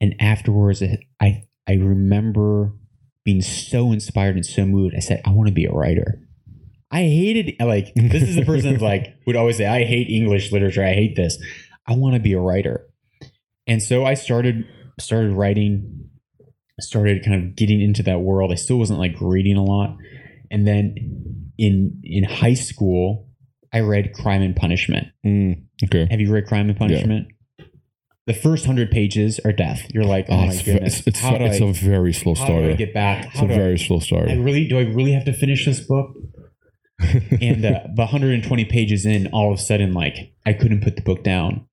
[0.00, 2.72] and afterwards, it- I I remember
[3.24, 4.94] being so inspired and so moved.
[4.96, 6.20] I said, I want to be a writer.
[6.90, 10.52] I hated like this is the person that like would always say, I hate English
[10.52, 10.84] literature.
[10.84, 11.38] I hate this.
[11.86, 12.86] I want to be a writer.
[13.66, 14.64] And so I started
[14.98, 16.08] started writing,
[16.80, 18.52] started kind of getting into that world.
[18.52, 19.96] I still wasn't like reading a lot.
[20.50, 20.94] And then
[21.58, 23.28] in in high school,
[23.72, 25.08] I read Crime and Punishment.
[25.26, 26.06] Mm, okay.
[26.10, 27.28] Have you read Crime and Punishment?
[28.26, 29.86] The first hundred pages are death.
[29.92, 30.98] You're like, oh, Oh, my it's, goodness.
[30.98, 33.26] it's, it's, how do it's I, a very slow how do I get back?
[33.26, 35.80] It's a do I- very slow I really do I really have to finish this
[35.80, 36.14] book?
[37.00, 41.02] And uh, but 120 pages in, all of a sudden, like I couldn't put the
[41.02, 41.66] book down,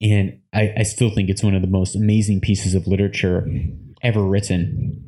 [0.00, 3.48] and I, I still think it's one of the most amazing pieces of literature
[4.02, 5.04] ever written.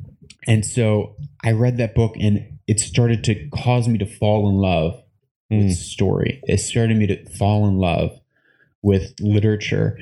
[0.47, 4.55] And so I read that book, and it started to cause me to fall in
[4.55, 5.01] love with
[5.51, 5.71] Mm.
[5.71, 6.39] story.
[6.43, 8.17] It started me to fall in love
[8.81, 9.97] with literature.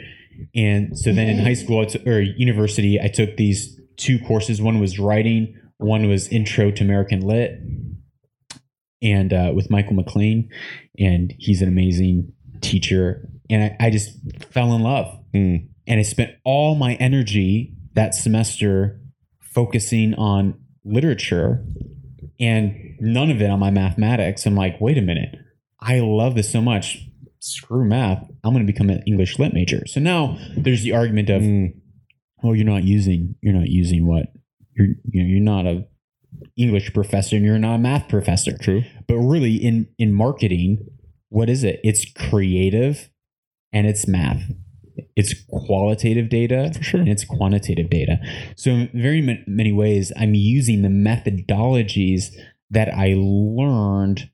[0.54, 4.62] And so then in high school or university, I took these two courses.
[4.62, 7.60] One was writing, one was Intro to American Lit,
[9.02, 10.50] and uh, with Michael McLean,
[10.98, 13.28] and he's an amazing teacher.
[13.50, 14.12] And I, I just
[14.52, 15.68] fell in love, Mm.
[15.88, 19.00] and I spent all my energy that semester
[19.40, 21.64] focusing on literature,
[22.40, 24.46] and none of it on my mathematics.
[24.46, 25.36] I'm like, wait a minute,
[25.80, 27.06] I love this so much.
[27.40, 28.24] Screw math.
[28.44, 29.86] I'm going to become an English lit major.
[29.88, 31.74] So now there's the argument of, Mm.
[32.44, 34.28] well, you're not using you're not using what
[34.76, 35.86] you're you know you're not a
[36.58, 38.58] English professor and you're not a math professor.
[38.58, 38.84] True.
[39.08, 40.88] But really, in in marketing,
[41.30, 41.80] what is it?
[41.84, 43.10] It's creative,
[43.74, 44.44] and it's math.
[45.16, 47.00] It's qualitative data For sure.
[47.00, 48.20] and it's quantitative data.
[48.56, 52.36] So, in very ma- many ways, I'm using the methodologies
[52.70, 54.30] that I learned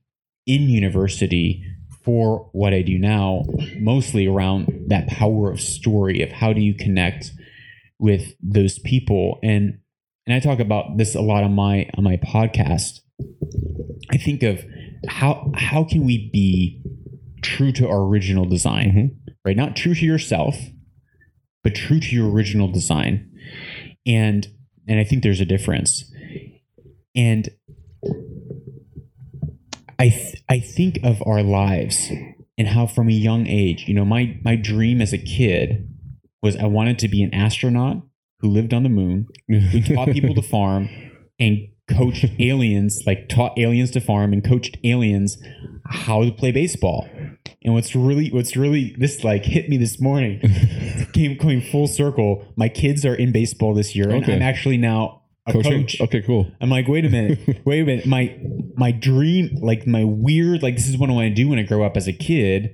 [0.45, 1.63] in university
[2.03, 3.43] for what I do now,
[3.79, 7.31] mostly around that power of story of how do you connect
[7.99, 9.79] with those people and
[10.25, 13.01] and I talk about this a lot on my on my podcast.
[14.11, 14.63] I think of
[15.07, 16.81] how how can we be
[17.41, 19.33] true to our original design, Mhm.
[19.45, 19.55] right?
[19.57, 20.57] Not true to yourself,
[21.63, 23.29] but true to your original design.
[24.05, 24.47] And
[24.87, 26.11] and I think there's a difference.
[27.15, 27.49] And
[29.97, 32.11] I th- I think of our lives
[32.57, 35.87] and how from a young age, you know, my my dream as a kid
[36.41, 38.03] was I wanted to be an astronaut
[38.39, 40.89] who lived on the moon, who taught people to farm
[41.39, 45.37] and coached aliens, like taught aliens to farm and coached aliens
[45.87, 47.07] how to play baseball.
[47.63, 50.39] And what's really what's really this like hit me this morning
[51.13, 52.45] came coming full circle.
[52.55, 54.35] My kids are in baseball this year, and Okay.
[54.35, 55.81] I'm actually now a Coaching?
[55.83, 56.01] coach.
[56.01, 56.51] Okay, cool.
[56.59, 58.05] I'm like, wait a minute, wait a minute.
[58.07, 58.35] My
[58.75, 61.63] my dream, like my weird, like this is what I want to do when I
[61.63, 62.71] grow up as a kid,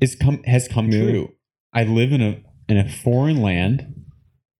[0.00, 1.28] is come has come true.
[1.74, 3.94] I live in a in a foreign land.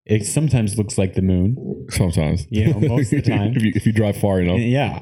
[0.05, 1.87] It sometimes looks like the moon.
[1.91, 2.47] Sometimes.
[2.51, 3.55] You know, most of the time.
[3.57, 4.59] if, you, if you drive far enough.
[4.59, 5.01] Yeah,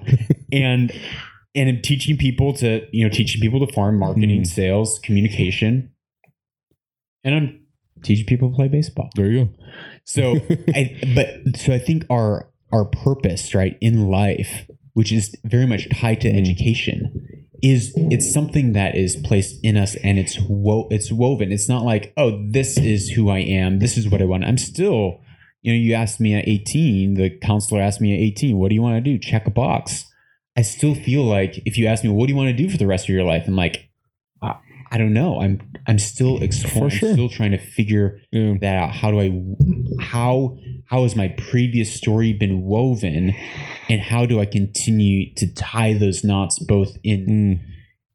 [0.52, 0.92] and
[1.54, 4.46] and I'm teaching people to you know teaching people to farm, marketing, Mhm.
[4.46, 5.90] sales, communication,
[7.24, 7.60] and I'm
[8.02, 9.10] teaching people to play baseball.
[9.16, 9.50] There you go.
[10.04, 10.36] So
[10.74, 15.88] I but so I think our our purpose, right, in life, which is very much
[15.90, 16.38] tied to Mm.
[16.38, 21.52] education, is it's something that is placed in us and it's wo- it's woven.
[21.52, 24.44] It's not like, oh, this is who I am, this is what I want.
[24.44, 25.20] I'm still,
[25.62, 28.74] you know, you asked me at 18, the counselor asked me at 18, what do
[28.74, 29.18] you want to do?
[29.18, 30.04] Check a box.
[30.56, 32.76] I still feel like if you ask me, what do you want to do for
[32.76, 33.44] the rest of your life?
[33.46, 33.88] I'm like,
[34.42, 34.56] I,
[34.90, 35.40] I don't know.
[35.40, 36.90] I'm I'm still exploring.
[36.90, 37.08] Sure.
[37.10, 38.54] I'm still trying to figure Yeah.
[38.60, 40.56] that out how do i how
[40.90, 43.34] how has my previous story been woven
[43.88, 47.60] and how do i continue to tie those knots both in Mm.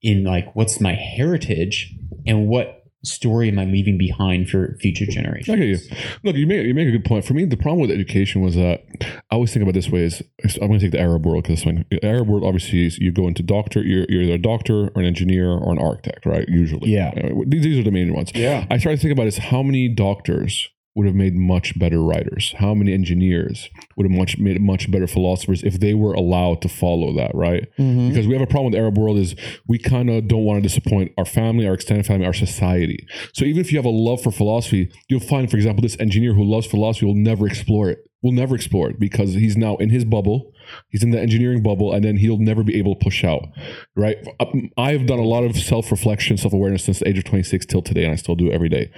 [0.02, 1.94] in like what's my heritage
[2.28, 5.60] and what story am I leaving behind for future generations?
[5.60, 5.78] Get you.
[6.24, 7.24] Look, you make you make a good point.
[7.24, 8.82] For me, the problem with education was that
[9.30, 10.24] I always think about this way: is
[10.60, 13.28] I'm going to take the Arab world because the Arab world obviously is you go
[13.28, 16.50] into doctor, you're, you're either a doctor or an engineer or an architect, right?
[16.50, 17.12] Usually, Yeah.
[17.46, 18.32] These, these are the main ones.
[18.34, 18.66] Yeah.
[18.72, 22.56] I try to think about is how many doctors would have made much better writers?
[22.58, 26.70] How many engineers would have much made much better philosophers if they were allowed to
[26.70, 27.68] follow that, right?
[27.78, 28.10] Mm-hmm.
[28.10, 29.36] Because we have a problem with the Arab world is
[29.68, 33.06] we kind of don't want to disappoint our family, our extended family, our society.
[33.34, 36.34] So even if you have a love for philosophy, you'll find, for example, this engineer
[36.34, 38.00] who loves philosophy will never explore it.
[38.24, 40.52] Will never explore it because he's now in his bubble.
[40.90, 43.50] He's in the engineering bubble, and then he'll never be able to push out.
[43.96, 44.18] Right?
[44.40, 47.26] Um, I have done a lot of self reflection, self awareness since the age of
[47.26, 48.92] 26 till today, and I still do it every day.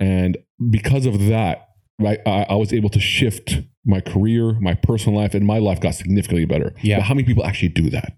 [0.00, 0.36] And
[0.70, 5.34] because of that, right, I, I was able to shift my career, my personal life,
[5.34, 6.74] and my life got significantly better.
[6.82, 6.98] Yeah.
[6.98, 8.16] But how many people actually do that?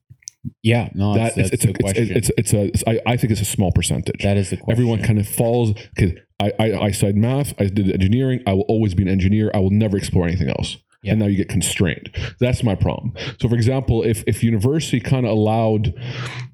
[0.63, 2.17] Yeah, no, that that's, it's, that's a, the question.
[2.17, 4.23] it's, it's, it's a, I, I think it's a small percentage.
[4.23, 4.73] that is the question.
[4.73, 5.75] Everyone kind of falls.
[5.99, 7.55] Cause I, I, I studied math.
[7.61, 8.43] I did engineering.
[8.47, 9.51] I will always be an engineer.
[9.55, 10.77] I will never explore anything else.
[11.03, 11.13] Yeah.
[11.13, 12.11] And now you get constrained.
[12.41, 13.15] That's my problem.
[13.41, 15.95] So, for example, if if university kind of allowed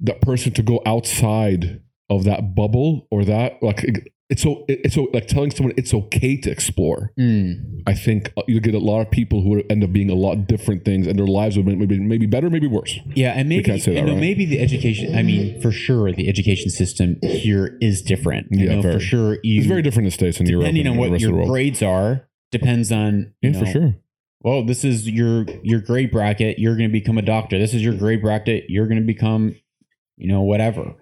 [0.00, 5.08] that person to go outside of that bubble or that like it's so it's so
[5.12, 7.12] like telling someone it's okay to explore.
[7.18, 7.82] Mm.
[7.86, 10.86] I think you get a lot of people who end up being a lot different
[10.86, 12.98] things, and their lives would be maybe maybe better, maybe worse.
[13.14, 14.18] Yeah, and maybe that, know, right?
[14.18, 15.14] maybe the education.
[15.14, 18.46] I mean, for sure, the education system here is different.
[18.50, 19.34] You Yeah, know, for sure.
[19.42, 21.36] You, It's very different in the states and Europe depending on what rest of the
[21.36, 23.34] your grades are depends on.
[23.42, 23.94] you yeah, for sure.
[24.40, 26.58] Well, this is your your grade bracket.
[26.58, 27.58] You're going to become a doctor.
[27.58, 28.64] This is your grade bracket.
[28.70, 29.54] You're going to become,
[30.16, 30.94] you know, whatever.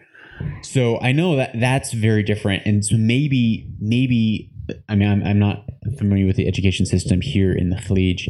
[0.62, 4.50] So I know that that's very different, and so maybe maybe
[4.88, 5.64] I mean I'm, I'm not
[5.98, 8.26] familiar with the education system here in the Khalij,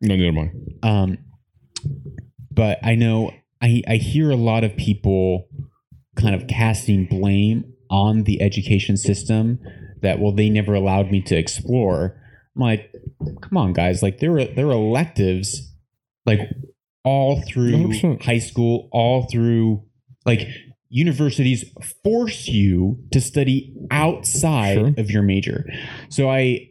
[0.00, 0.88] No, neither am I.
[0.88, 1.18] um,
[2.50, 5.48] but I know I I hear a lot of people
[6.16, 9.58] kind of casting blame on the education system
[10.02, 12.18] that well they never allowed me to explore.
[12.56, 12.92] I'm like,
[13.40, 14.02] come on, guys!
[14.02, 15.72] Like there were there were electives,
[16.26, 16.40] like
[17.04, 18.22] all through 100%.
[18.22, 19.82] high school, all through
[20.24, 20.46] like
[20.92, 21.64] universities
[22.04, 24.94] force you to study outside Sure.
[24.98, 25.64] of your major.
[26.10, 26.68] So I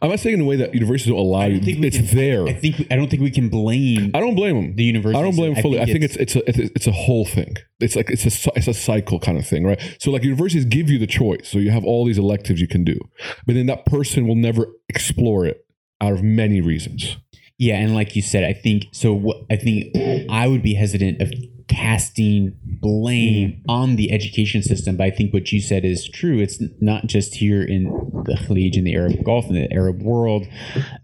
[0.00, 1.58] I'm not saying in a way that universities don't allow you.
[1.60, 2.46] think It's can- there.
[2.46, 4.76] I think I don't think we can blame I don't blame them.
[4.76, 5.18] the university.
[5.18, 5.80] I don't blame fully.
[5.80, 7.56] I think, it's it's it's a it's a whole thing.
[7.80, 9.80] It's like it's a it's a cycle kind of thing, right?
[9.98, 12.84] So like universities give you the choice, so you have all these electives you can
[12.84, 12.98] do,
[13.46, 15.66] but then that person will never explore it
[16.00, 17.16] out of many reasons.
[17.58, 19.12] Yeah, and like you said, I think so.
[19.12, 19.96] What I think
[20.30, 21.32] I would be hesitant of
[21.68, 26.38] casting blame on the education system, but I think what you said is true.
[26.38, 27.84] It's not just here in
[28.26, 30.46] the Khalij, in the Arab Gulf, in the Arab world,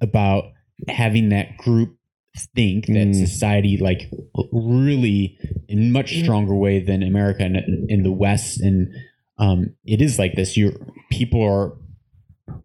[0.01, 0.44] about
[0.88, 1.96] having that group
[2.55, 3.14] think that Mm.
[3.14, 4.11] society like
[4.53, 5.37] really
[5.68, 7.57] in much stronger way than America and
[7.90, 8.88] in the West, and
[9.38, 10.57] um, it is like this.
[10.57, 10.73] You're
[11.11, 11.73] people are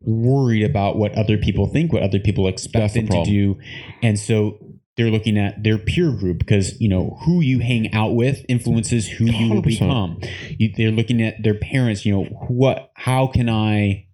[0.01, 3.58] worried about what other people think, what other people expect them to do,
[4.03, 4.58] and so
[4.97, 9.08] they're looking at their peer group because you know who you hang out with influences
[9.08, 9.65] who you will 100%.
[9.65, 10.21] become.
[10.58, 12.05] You, they're looking at their parents.
[12.05, 12.91] You know what?
[12.95, 14.08] How can I?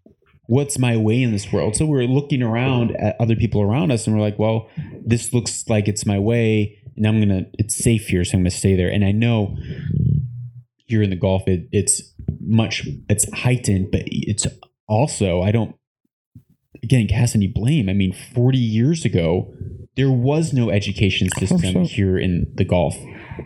[0.48, 1.76] What's my way in this world?
[1.76, 4.70] So we're looking around at other people around us, and we're like, well,
[5.06, 7.46] this looks like it's my way, and I'm gonna.
[7.54, 8.90] It's safe here, so I'm gonna stay there.
[8.90, 9.56] And I know
[10.88, 12.02] here in the Gulf, it, it's
[12.40, 12.88] much.
[13.08, 14.48] It's heightened, but it's
[14.88, 15.76] also I don't
[16.84, 17.88] again cast any blame.
[17.88, 19.54] I mean, 40 years ago,
[19.96, 21.88] there was no education system 100%.
[21.88, 22.96] here in the Gulf,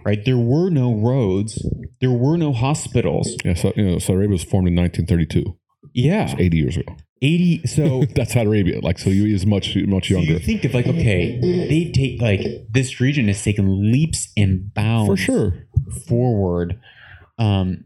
[0.05, 0.23] right?
[0.23, 1.63] There were no roads,
[2.01, 3.35] there were no hospitals.
[3.43, 5.57] Yeah, so you know, Saudi Arabia was formed in 1932,
[5.93, 6.95] Yeah, 80 years ago.
[7.21, 7.67] 80.
[7.67, 8.03] So.
[8.15, 8.79] That's Saudi Arabia.
[8.81, 12.21] Like so, you is much much So younger you think of like okay, they take
[12.21, 15.67] like this region has taken leaps and bounds for sure.
[16.07, 16.79] forward.
[17.39, 17.85] Um,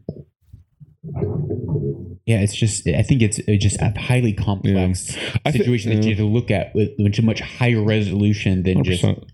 [1.02, 6.02] yeah, it's just I think it's uh, just a highly complex think- situation that yeah.
[6.02, 9.24] you have to look at with, with a much higher resolution than just 100%.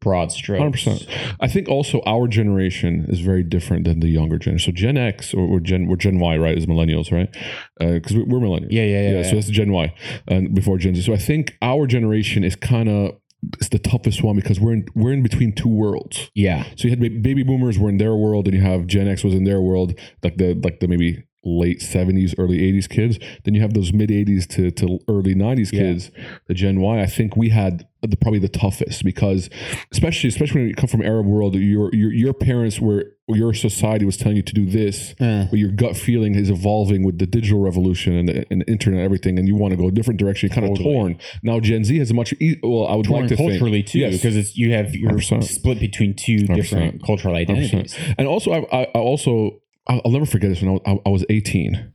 [0.00, 0.58] broad strokes.
[0.58, 1.06] Hundred percent.
[1.40, 4.72] I think also our generation is very different than the younger generation.
[4.72, 6.56] So Gen X or, or Gen we're Gen Y, right?
[6.56, 7.34] As millennials, right?
[7.78, 8.68] Because we we're millennials.
[8.70, 9.22] Yeah, yeah, yeah.
[9.22, 9.94] So that's Gen Y,
[10.28, 11.02] and before Gen Z.
[11.02, 13.16] So I think our generation is kind of
[13.54, 16.30] it's the toughest one because we're in we're in between two worlds.
[16.34, 19.24] yeah, So you had baby boomers were in their world, and you have Gen X
[19.24, 23.18] was in their world, like the like the maybe late seventies, early eighties kids.
[23.44, 25.82] Then you have those mid eighties to, to early nineties Yeah.
[25.82, 26.10] kids,
[26.48, 27.00] the Gen Y.
[27.00, 29.48] I think we had the, probably the toughest because,
[29.92, 34.04] especially especially when you come from Arab world, your your your parents were your society
[34.04, 37.26] was telling you to do this, Uh, but your gut feeling is evolving with the
[37.26, 39.90] digital revolution and the, and the internet and everything, and you want to go a
[39.90, 40.48] different direction.
[40.48, 41.18] You're kind of torn.
[41.42, 42.86] Now Gen Z has a much e- well.
[42.86, 44.12] I would torn like to think culturally too, Yes.
[44.12, 45.42] because it's you have you're 100%.
[45.44, 47.96] split between two different cultural identities.
[48.18, 51.24] And also, I I also I'll, I'll never forget this when I was, I, was
[51.28, 51.92] 18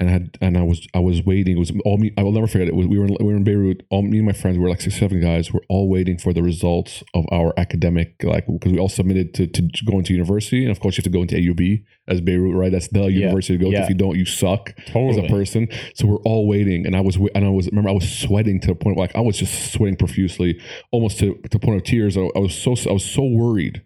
[0.00, 1.56] and I had and I was I was waiting.
[1.56, 2.12] It was all me.
[2.18, 2.74] I will never forget it.
[2.74, 3.86] We were in, we were in Beirut.
[3.90, 5.52] All me and my friends we were like six seven guys.
[5.52, 9.46] We're all waiting for the results of our academic like because we all submitted to,
[9.46, 12.56] to go into university and of course you have to go into AUB as Beirut
[12.56, 12.72] right.
[12.72, 13.76] That's the Yeah, university to go to.
[13.84, 14.74] If you don't, you suck
[15.10, 15.68] as a person.
[15.94, 18.66] So we're all waiting, and I was and I was remember I was sweating to
[18.68, 20.60] the point where, like I was just sweating profusely,
[20.90, 22.16] almost to, to the point of tears.
[22.16, 23.82] I, I was so I was so worried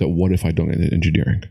[0.00, 1.44] that what if I don't get into engineering.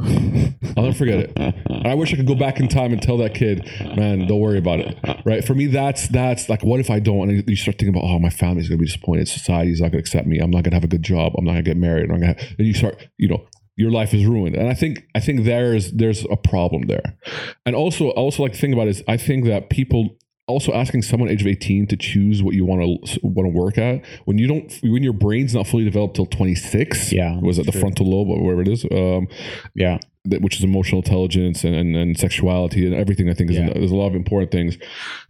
[0.00, 1.54] I'll never forget it.
[1.86, 4.58] I wish I could go back in time and tell that kid, man, don't worry
[4.58, 4.98] about it.
[5.24, 5.44] Right?
[5.44, 7.28] For me, that's that's like, what if I don't?
[7.28, 9.28] And you start thinking about, oh, my family's gonna be disappointed.
[9.28, 10.38] Society's not gonna accept me.
[10.38, 11.32] I'm not gonna have a good job.
[11.36, 12.10] I'm not gonna get married.
[12.10, 12.36] I'm gonna.
[12.58, 13.46] And you start, you know,
[13.76, 14.56] your life is ruined.
[14.56, 17.16] And I think I think there's there's a problem there.
[17.64, 20.16] And also, I also like to think about is I think that people
[20.48, 23.78] also asking someone age of 18 to choose what you want to want to work
[23.78, 27.66] at when you don't when your brain's not fully developed till 26 Yeah, was it
[27.66, 27.80] the true.
[27.82, 29.28] frontal lobe or whatever it is um
[29.74, 29.98] Yeah.
[30.24, 33.28] that- which is emotional intelligence and, and, and sexuality and everything.
[33.30, 33.72] I think is Yeah.
[33.72, 34.76] there's a lot of important things.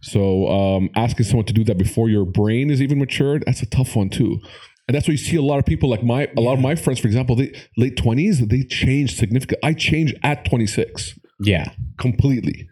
[0.01, 3.65] So um, asking someone to do that before your brain is even matured, that's a
[3.65, 4.39] tough one too.
[4.87, 6.75] And that's why you see a lot of people like my a lot of my
[6.75, 9.59] friends, for example, they late twenties, they change significant.
[9.63, 11.65] I changed at 26 Yeah.
[11.97, 12.67] completely.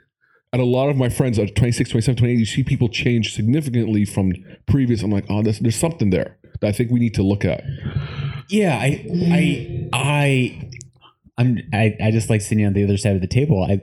[0.54, 4.06] And a lot of my friends at 26, 27, 28, you see people change significantly
[4.06, 4.34] from
[4.66, 5.04] previous.
[5.04, 7.64] I'm like, oh, there's, there's something there that I think we need to look at.
[8.50, 10.72] Yeah, I, I, I,
[11.38, 13.62] I'm, I, I just like sitting on the other side of the table.
[13.62, 13.82] I,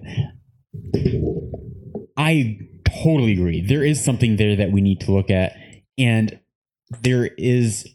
[2.16, 2.58] I
[3.02, 3.60] totally agree.
[3.60, 5.54] There is something there that we need to look at,
[5.98, 6.40] and
[7.02, 7.86] there is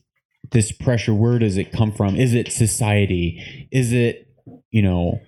[0.51, 1.13] this pressure.
[1.13, 2.15] Where does it come from?
[2.15, 3.67] Is it society?
[3.71, 4.27] Is it,
[4.71, 5.19] you know,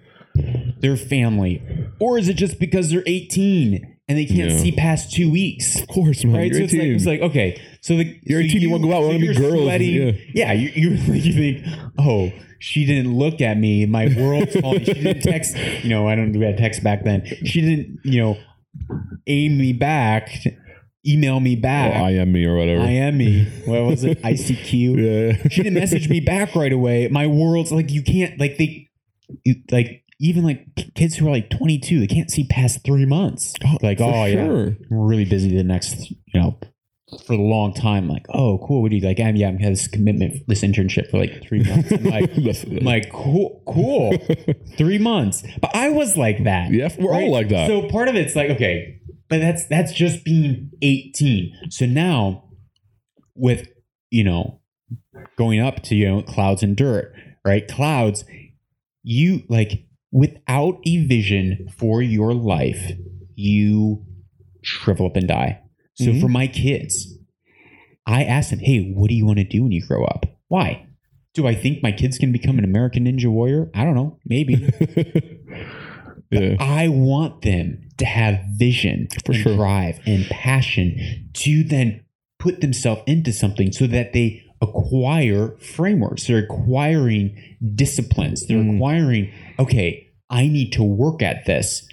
[0.80, 1.62] their family,
[2.00, 5.80] or is it just because they're 18 and they can't see past two weeks?
[5.80, 6.36] Of course, man.
[6.36, 6.52] right?
[6.52, 6.96] You're so it's like, 18.
[6.96, 9.52] it's like okay, so the You're so 18, you wanna go out, wanna meet you're
[9.52, 10.12] girls, yeah.
[10.34, 10.52] yeah.
[10.54, 11.66] You you you think,
[12.00, 13.86] oh, she didn't look at me.
[13.88, 14.84] My world's falling.
[14.84, 15.58] She didn't text.
[15.84, 17.26] You know, I don't do that text back then.
[17.44, 18.38] She didn't, you know,
[19.26, 20.30] aim me back,
[21.06, 21.94] email me back.
[21.96, 22.82] Oh, I am me or whatever.
[22.82, 23.46] I am me.
[23.66, 24.22] What was it?
[24.24, 24.72] ICQ.
[24.72, 25.48] Yeah.
[25.50, 27.08] She didn't message me back right away.
[27.08, 28.90] My world's like you can't like they,
[29.44, 33.53] you, like even like kids who are like 22, they can't see past three months.
[33.65, 36.59] Oh, like For oh yeah, we're really busy the next, you know,
[37.26, 38.07] for a long time.
[38.07, 38.84] Like, oh, cool.
[38.84, 39.19] What do you like?
[39.19, 41.91] I'm, yeah, I'm have this commitment, this internship for like three months.
[41.91, 44.15] I'm like, I'm like, cool, cool,
[44.78, 45.43] three months.
[45.59, 46.72] But I was like that.
[46.72, 47.67] Yeah, we're all like that.
[47.67, 51.69] So part of it's like, okay, but that's that's just being 18.
[51.72, 52.43] So now,
[53.34, 53.67] with
[54.11, 54.61] you know,
[55.36, 57.11] going up to you know clouds and dirt,
[57.43, 57.67] right?
[57.67, 58.24] Clouds,
[59.01, 62.91] you like without a vision for your life,
[63.36, 64.05] you
[64.62, 65.59] shrivel up and die.
[65.95, 66.20] So Mhm.
[66.22, 67.18] for my kids,
[68.05, 70.26] I ask them, "Hey, what do you want to do when you grow up?
[70.47, 70.86] Why?
[71.34, 73.70] Do I think my kids can become an American Ninja Warrior?
[73.74, 74.68] I don't know, maybe.
[76.32, 76.55] yeah.
[76.59, 79.55] I want them to have vision For and sure.
[79.55, 82.01] drive and passion to then
[82.39, 86.28] put themselves into something so that they acquire frameworks.
[86.28, 87.36] They're acquiring
[87.76, 88.45] disciplines.
[88.47, 88.76] They're Mm.
[88.76, 91.88] acquiring, okay, I need to work at this.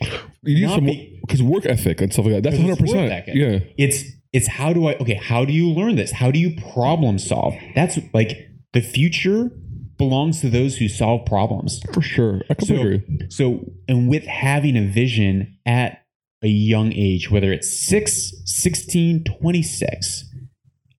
[0.45, 0.87] You need some
[1.23, 2.43] because work ethic and stuff like that.
[2.45, 3.25] That's hundred percent.
[3.35, 3.59] Yeah.
[3.77, 6.13] It's it's how do I okay, how do you learn this?
[6.13, 7.55] How do you problem solve?
[7.75, 9.51] That's like the future
[9.97, 11.81] belongs to those who solve problems.
[11.93, 12.43] For sure.
[12.49, 13.27] I completely agree.
[13.31, 16.03] So, and with having a vision at
[16.41, 20.28] a young age, whether it's 6, 16, 26.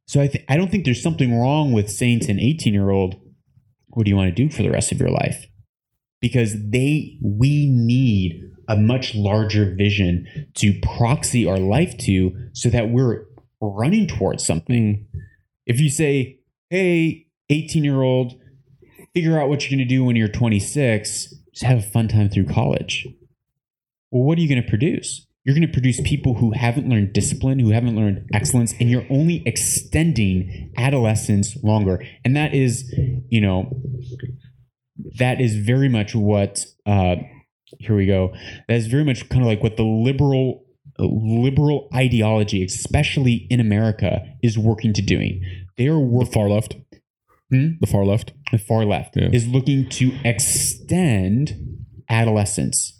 [0.10, 2.90] So I, th- I don't think there's something wrong with saying to an 18 year
[2.90, 3.22] old,
[3.90, 5.46] what do you want to do for the rest of your life?
[6.20, 12.90] Because they, we need a much larger vision to proxy our life to so that
[12.90, 13.26] we're
[13.62, 15.06] running towards something.
[15.14, 15.20] Hmm.
[15.68, 16.40] If you say,
[16.72, 18.34] hey, 18 year old,
[19.14, 22.32] figure out what you're going to do when you're 26, just have a fun time
[22.32, 23.06] through college.
[24.10, 25.28] Well, what are you going to produce?
[25.46, 29.06] You're going to produce people who haven't learned discipline, who haven't learned excellence, and you're
[29.10, 32.04] only extending adolescence longer.
[32.26, 32.94] And that is,
[33.30, 33.82] you know,
[35.18, 37.16] that is very much what, uh,
[37.80, 38.34] here we go.
[38.68, 40.66] That is very much kind of like what the liberal
[41.02, 45.42] liberal ideology, especially in America, is working to doing.
[45.78, 46.76] They are The far left.
[47.50, 47.68] Hmm?
[47.80, 48.34] The far left.
[48.52, 49.30] the far left Yeah.
[49.32, 51.56] is looking to extend
[52.10, 52.99] adolescence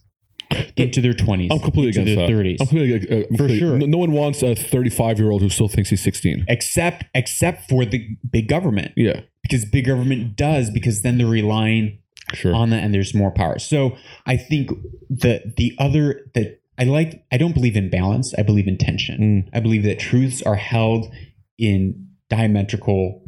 [0.78, 2.44] into their 20s I'm completely into against their that.
[2.44, 3.78] 30s I'm completely, uh, For completely- sure.
[3.78, 6.46] No, no one wants a 35 year old who still thinks he's 16.
[6.48, 9.22] except except for the big government Yeah.
[9.44, 12.00] because big government does because then they're relying
[12.34, 12.54] Sure.
[12.56, 13.96] on that and there's more power so
[14.28, 14.70] i think
[15.10, 19.18] the the other that i like i don't believe in balance i believe in tension
[19.20, 19.50] Mm.
[19.58, 21.12] i believe that truths are held
[21.58, 23.24] in diametrical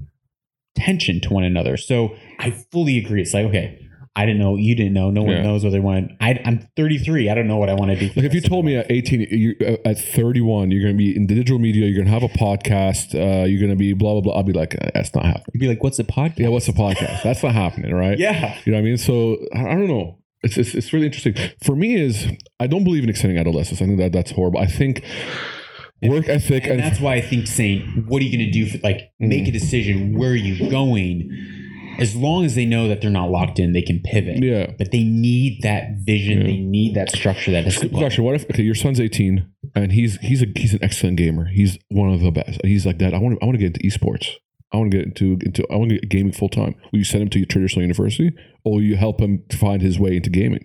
[0.75, 3.77] tension to one another so i fully agree it's like okay
[4.13, 4.57] I didn't know.
[4.57, 5.09] You didn't know.
[5.09, 5.43] No one Yeah.
[5.43, 6.11] knows what they want.
[6.19, 7.29] I, I'm 33.
[7.29, 8.07] I don't know what I want to do.
[8.07, 11.15] Like if you told me at 18, you, uh, at 31, you're going to be
[11.15, 14.11] in digital media, you're going to have a podcast, uh, you're going to be blah,
[14.13, 14.33] blah, blah.
[14.35, 15.45] I'll be like, uh, that's not happening.
[15.53, 17.23] you'd be like, "What's a podcast?" Yeah, what's a podcast?
[17.23, 18.19] that's not happening, right?
[18.19, 18.57] yeah.
[18.65, 18.97] You know what I mean?
[18.97, 20.17] So I, I don't know.
[20.43, 21.35] It's, it's it's really interesting.
[21.63, 22.27] For me, is
[22.59, 23.81] I don't believe in extending adolescence.
[23.81, 24.59] I think that that's horrible.
[24.59, 25.03] I think
[26.01, 28.65] work ethic And and, that's why I think saying, "What are you going to do?"
[28.65, 29.49] For, like, make Mm.
[29.49, 30.17] a decision.
[30.17, 31.29] Where are you going?
[32.01, 34.43] As long as they know that they're not locked in, they can pivot.
[34.43, 34.71] yeah.
[34.77, 36.39] But they need that vision.
[36.39, 36.47] Yeah.
[36.47, 37.51] They need that structure.
[37.51, 38.23] That Good question.
[38.23, 41.45] What if okay, your son's 18 and he's he's a he's an excellent gamer.
[41.45, 42.59] He's one of the best.
[42.63, 43.13] He's like that.
[43.13, 44.35] I want to I want to get into esports.
[44.73, 46.75] I want to get into into I want to get gaming full time.
[46.91, 48.31] Will you send him to your traditional university,
[48.63, 50.63] or will you help him find his way into gaming?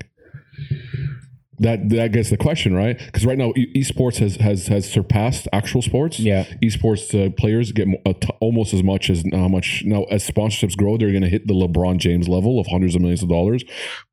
[1.58, 5.48] That that gets the question right because right now e- esports has has has surpassed
[5.52, 6.18] actual sports.
[6.20, 6.44] Yeah.
[6.62, 10.28] esports uh, players get mo- a t- almost as much as how much now as
[10.28, 10.98] sponsorships grow.
[10.98, 13.64] They're going to hit the LeBron James level of hundreds of millions of dollars.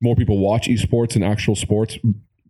[0.02, 1.98] More people watch esports and actual sports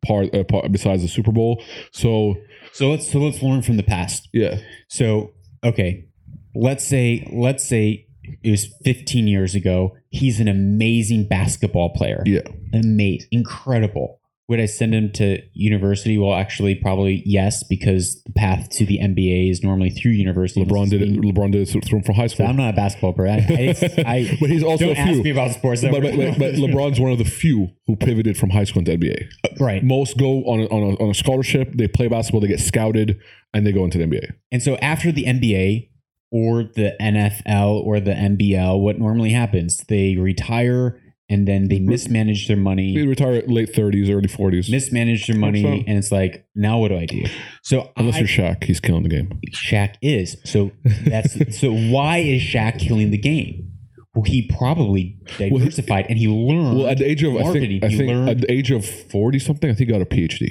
[0.06, 1.64] part, uh, part besides the Super Bowl.
[1.92, 2.36] So
[2.72, 4.30] So let's so let's learn from the past.
[4.32, 4.58] yeah,
[4.90, 5.32] So
[5.64, 6.06] okay,
[6.54, 8.06] let's say let's say
[8.44, 9.96] it was 15 years ago.
[10.12, 12.22] He's an amazing basketball player.
[12.28, 12.42] yeah,
[12.74, 14.20] Amazing, incredible.
[14.50, 16.18] Would I send him to university?
[16.18, 20.66] Well, actually, probably yes, because the path to the NBA is normally through university.
[20.66, 21.10] LeBron did it.
[21.14, 22.48] LeBron did it from, from high school.
[22.48, 23.30] I'm not a basketball player.
[23.30, 25.24] I, I, I but he's also don't a ask few.
[25.24, 25.82] me about sports.
[25.82, 28.98] But, but, but, but LeBron's one of the few who pivoted from high school into
[28.98, 29.28] NBA.
[29.46, 29.82] Uh, right.
[29.82, 31.72] Most go on a, on, a, on a scholarship.
[31.76, 32.42] They play basketball.
[32.42, 33.22] They get scouted,
[33.54, 34.34] and they go into the NBA.
[34.52, 35.90] And so after the NBA
[36.34, 39.78] or the NFL or the NBL, what normally happens?
[39.88, 41.90] They retire and then they mm-hmm.
[41.90, 42.96] mismanage their money.
[42.96, 44.70] They retire at late thirties, early forties.
[44.70, 45.68] mismanage their money, so.
[45.68, 47.26] and it's like, now what do I do?
[47.64, 49.40] So Unless I, you're Shaq, he's killing the game.
[49.54, 50.38] Shaq is.
[50.46, 50.72] So
[51.06, 51.74] that's so.
[51.74, 53.72] Why is Shaq killing the game?
[54.14, 56.78] Well, he probably he- diversified and he learned.
[56.80, 59.40] Well, at the age of I think I think learned- at the age of forty
[59.40, 60.50] something, I think he got a PhD.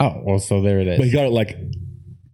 [0.00, 0.98] oh, well, so there it is.
[0.98, 1.56] But he got it like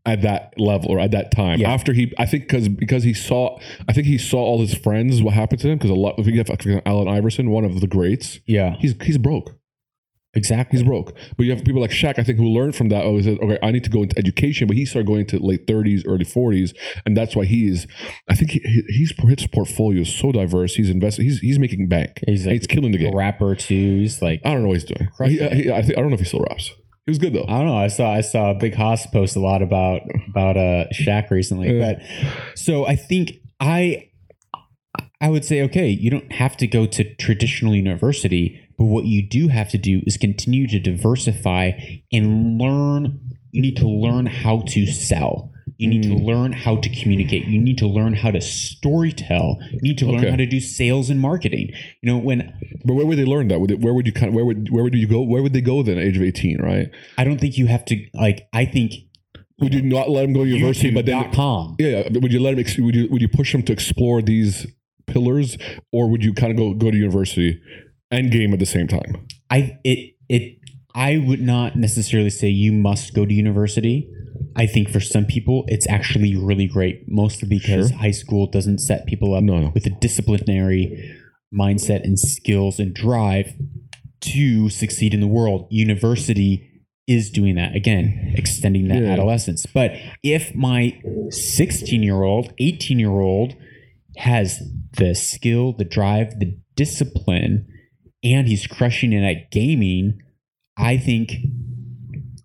[0.06, 1.58] at that level or at that time.
[1.60, 1.70] Yeah.
[1.72, 5.22] After he, I think because because he saw, I think he saw all his friends
[5.22, 6.14] what happened to them because a lot.
[6.18, 9.56] If you have Allen Iverson, one of the greats, yeah, he's he's broke.
[10.34, 10.78] exactly.
[10.78, 11.14] He's broke.
[11.36, 13.04] But you have people like Shaq, I think, who learned from that.
[13.04, 14.68] Oh, he said, okay, I need to go into education.
[14.68, 16.74] But he started going to late 30s, early 40s.
[17.04, 17.86] And that's why he's,
[18.28, 20.76] I think he, he- he's, his portfolio is so diverse.
[20.76, 22.20] He's invested, he's, he's making bank.
[22.26, 23.14] He's like He's killing the game.
[23.16, 23.98] rapper too.
[23.98, 25.08] He's like, I don't know what he's doing.
[25.24, 26.70] He- he- I, think, I don't know if he still raps.
[27.06, 27.44] He was good though.
[27.48, 27.76] I don't know.
[27.76, 31.78] I saw I saw a Big Haas post a lot about about uh Shaq recently.
[31.78, 31.94] Yeah.
[31.94, 34.10] But so I think I
[35.20, 39.26] I would say okay, you don't have to go to traditional university, but what you
[39.26, 41.72] do have to do is continue to diversify
[42.12, 43.20] and learn.
[43.52, 45.49] You need to learn how to sell.
[45.80, 46.24] You need to Mm.
[46.24, 47.46] learn how to communicate.
[47.46, 49.56] You need to learn how to storytell.
[49.72, 50.30] You need to learn Okay.
[50.30, 51.70] how to do sales and marketing.
[52.02, 52.52] You know, when
[52.84, 53.60] But where would they learn that?
[53.60, 55.20] Would it, where would you kind of, where would, where would you go?
[55.22, 56.88] Where would they go then at age of 18, right?
[57.18, 58.92] I don't think you have to like I think
[59.60, 62.56] Would you not let them go to university, but then, yeah, yeah, would you let
[62.56, 64.66] them, would you, would you push them to explore these
[65.06, 65.58] pillars
[65.92, 67.60] or would you kind of go, go to university
[68.10, 69.26] and game at the same time?
[69.50, 70.56] I it it
[70.94, 74.08] I would not necessarily say you must go to university.
[74.56, 77.98] I think for some people it's actually really great, mostly because Sure.
[77.98, 79.70] high school doesn't set people up No, no.
[79.74, 81.14] with a disciplinary
[81.52, 83.54] mindset and skills and drive
[84.20, 85.66] to succeed in the world.
[85.70, 86.66] University
[87.06, 89.10] is doing that again, extending that Yeah.
[89.10, 89.66] adolescence.
[89.66, 90.94] But if my
[91.30, 93.54] 16 year old, 18 year old
[94.16, 94.60] has
[94.96, 97.66] the skill, the drive, the discipline,
[98.22, 100.18] and he's crushing it at gaming,
[100.76, 101.32] I think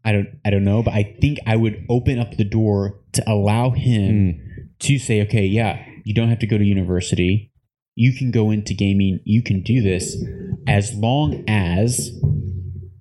[0.05, 3.29] I don't I don't know, but I think I would open up the door to
[3.29, 4.67] allow him hmm.
[4.79, 7.51] to say, okay, yeah, you don't have to go to university.
[7.95, 9.19] You can go into gaming.
[9.23, 10.15] You can do this
[10.67, 12.11] as long as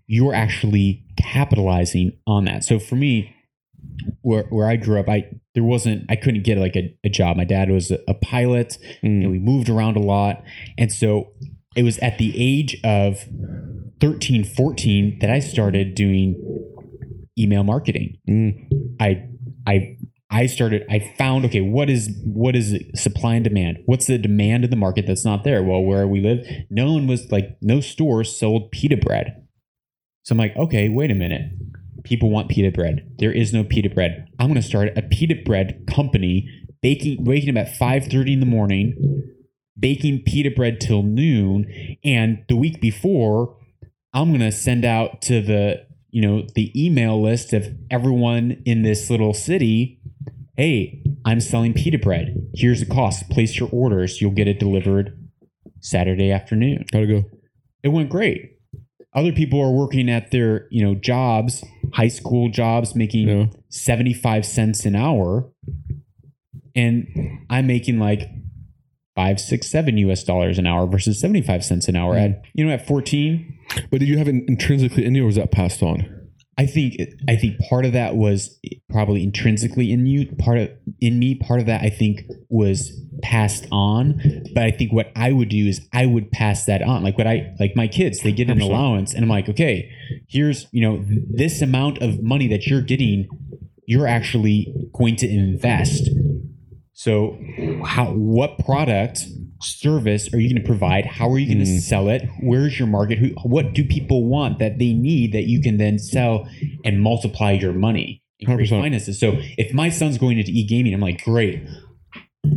[0.06, 2.64] you're actually capitalizing on that.
[2.64, 3.34] So for me,
[4.22, 7.36] where where I grew up, I there wasn't I couldn't get like a, a job.
[7.36, 9.06] My dad was a, a pilot, hmm.
[9.06, 10.42] and we moved around a lot,
[10.78, 11.32] and so
[11.76, 13.28] it was at the age of
[14.00, 16.40] 13, 14 that I started doing
[17.38, 18.18] email marketing.
[18.28, 18.68] Mm.
[19.00, 19.28] I
[19.66, 19.96] I
[20.30, 23.78] I started I found okay what is what is supply and demand?
[23.86, 25.62] What's the demand in the market that's not there?
[25.62, 29.46] Well where we live no one was like no stores sold pita bread.
[30.24, 31.52] So I'm like okay wait a minute.
[32.04, 33.14] People want pita bread.
[33.18, 34.28] There is no pita bread.
[34.38, 36.50] I'm going to start a pita bread company
[36.82, 39.22] baking waking up at 5:30 in the morning
[39.78, 41.66] baking pita bread till noon
[42.04, 43.56] and the week before
[44.12, 48.82] I'm going to send out to the you know the email list of everyone in
[48.82, 50.00] this little city
[50.56, 55.18] hey i'm selling pita bread here's the cost place your orders you'll get it delivered
[55.80, 57.24] saturday afternoon it go?
[57.84, 58.58] it went great.
[59.12, 61.62] Other people are working at their, you know, jobs,
[61.92, 63.46] high school jobs, making Yeah.
[63.68, 65.52] 75 cents an hour.
[66.74, 67.06] And
[67.48, 68.28] I'm making like
[69.14, 72.50] five, six, seven US dollars an hour versus 75 cents an hour at, mm-hmm.
[72.54, 73.53] you know, at 14.
[73.90, 76.24] But did you have it intrinsically in you, or was that passed on?
[76.56, 76.96] I think
[77.28, 78.58] I think part of that was
[78.88, 80.34] probably intrinsically in you.
[80.36, 80.70] Part of
[81.00, 84.20] in me, part of that I think was passed on.
[84.54, 87.02] But I think what I would do is I would pass that on.
[87.02, 88.62] Like what I like my kids, they get an 100%.
[88.62, 89.90] allowance, and I'm like, okay,
[90.28, 93.28] here's you know this amount of money that you're getting,
[93.86, 96.08] you're actually going to invest.
[97.04, 97.36] So,
[97.84, 99.26] how what product
[99.60, 101.04] service are you going to provide?
[101.04, 101.80] How are you going to Mm.
[101.80, 102.26] sell it?
[102.40, 103.18] Where's your market?
[103.18, 106.48] Who what do people want that they need that you can then sell
[106.82, 108.80] and multiply your money and create 100%.
[108.80, 109.20] finances?
[109.20, 111.62] So, if my son's going into e-gaming, I'm like, great.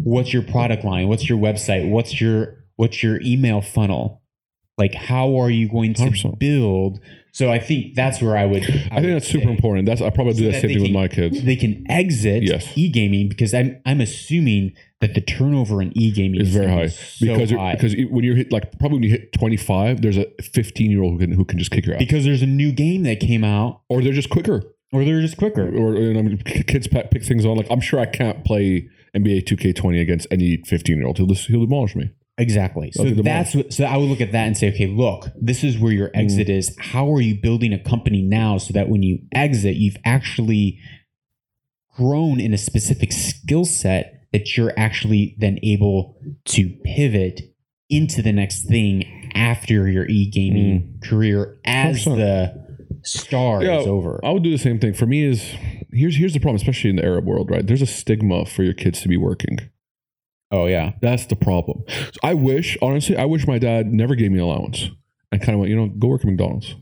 [0.06, 1.10] What's your product line?
[1.10, 1.90] What's your website?
[1.90, 4.22] What's your what's your email funnel?
[4.78, 6.40] Like, how are you going to 100%.
[6.40, 7.02] build?
[7.38, 8.64] So, I think that's where I would.
[8.64, 9.86] I, think would that's super say important.
[9.86, 11.44] That's I probably So do that same thing with my kids.
[11.44, 12.68] They can exit Yes.
[12.76, 17.52] e-gaming because I'm I'm assuming that the turnover in e-gaming is very high so because
[17.52, 17.76] high.
[17.76, 21.14] because when you're hit like probably when you hit 25, there's a 15 year old
[21.14, 23.44] who can who can just kick your ass, because there's a new game that came
[23.44, 25.68] out, or they're just quicker, or they're just quicker.
[25.68, 27.56] or you I mean, kids pick things on.
[27.56, 31.18] Like I'm sure I can't play NBA 2K20 against any 15 year old.
[31.18, 32.10] He'll just- he'll demolish me.
[32.40, 32.92] Exactly.
[32.92, 33.74] So that's what.
[33.74, 36.18] So I would look at that and say, okay, look, this is where your Mm.
[36.24, 36.76] exit is.
[36.80, 40.78] How are you building a company now so that when you exit, you've actually
[41.96, 46.16] grown in a specific skill set that you're actually then able
[46.46, 47.42] to pivot
[47.90, 52.18] into the next thing after your e-gaming career as 100%.
[52.18, 52.68] the
[53.04, 53.66] star Mm.
[53.66, 54.20] Yeah, is over.
[54.24, 54.94] I would do the same thing.
[54.94, 55.42] For me, is
[55.92, 57.66] here's here's the problem, especially in the Arab world, right?
[57.66, 59.58] There's a stigma for your kids to be working.
[60.52, 60.94] Oh yeah.
[61.02, 61.84] That's the problem.
[61.88, 64.90] So I wish, honestly, I wish my dad never gave me allowance
[65.32, 66.76] and kind of went, you know, go work at McDonald's,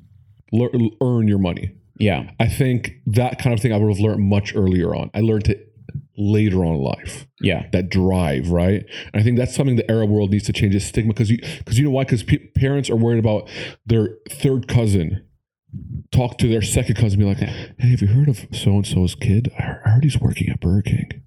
[0.51, 0.69] Lear,
[1.01, 1.75] earn your money.
[1.97, 2.29] Yeah.
[2.39, 5.09] I think that kind of thing I would have learned much earlier on.
[5.13, 5.73] I learned it
[6.17, 7.25] later on in life.
[7.41, 7.67] Yeah.
[7.71, 8.85] That drive, right?
[9.13, 10.73] And I think that's something the Arab world needs to change.
[10.73, 12.03] This stigma because you because you know why?
[12.03, 13.49] Because pe- parents are worried about
[13.85, 15.25] their third cousin
[16.11, 19.15] talk to their second cousin, be like, "Hey, have you heard of so and so's
[19.15, 19.51] kid?
[19.57, 21.23] I heard he's working at Burger King.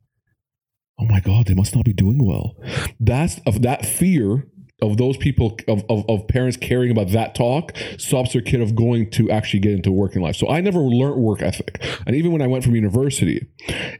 [0.98, 2.56] Oh my God, they must not be doing well."
[3.00, 4.46] That's of that fear
[4.80, 8.76] of those people of, of, of parents caring about that talk stops their kid of
[8.76, 10.36] going to actually get into working life.
[10.36, 13.46] So I never learned work ethic, and even when I went from university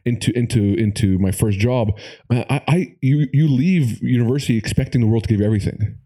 [0.05, 1.99] into into into my first job,
[2.31, 5.99] uh, I, I you you leave university expecting the world to give everything.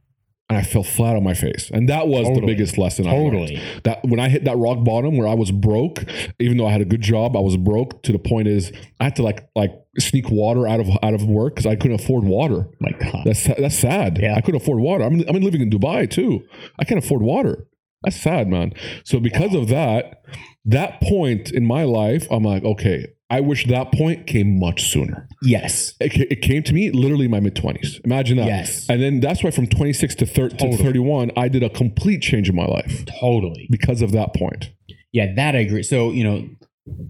[0.53, 3.07] And I fell flat on my face, and that was the biggest lesson.
[3.07, 3.33] I learned.
[3.33, 3.63] Totally.
[3.85, 6.05] That when I hit that rock bottom where I was broke,
[6.39, 8.03] even though I had a good job, I was broke.
[8.03, 11.25] To the point is, I had to like like sneak water out of out of
[11.25, 12.69] work because I couldn't afford water.
[12.81, 13.23] My God.
[13.25, 14.19] That's that's sad.
[14.21, 14.35] Yeah.
[14.35, 15.05] I couldn't afford water.
[15.05, 16.43] I'm I'm living in Dubai too.
[16.79, 17.67] I can't afford water.
[18.05, 18.75] That's sad, man.
[19.05, 20.23] So because of that,
[20.67, 25.26] that point in my life, I'm like, okay, I wish that point came much sooner.
[25.43, 25.95] yes.
[26.01, 28.01] It, it came to me literally in my mid 20s.
[28.05, 28.47] Imagine that.
[28.47, 28.87] Yes.
[28.89, 30.76] And then that's why from 26 to, thir- Totally.
[30.76, 33.66] to 31, I did a complete change in my life Totally.
[33.70, 34.70] because of that point.
[35.12, 35.83] Yeah, that I agree.
[35.83, 36.49] So you know,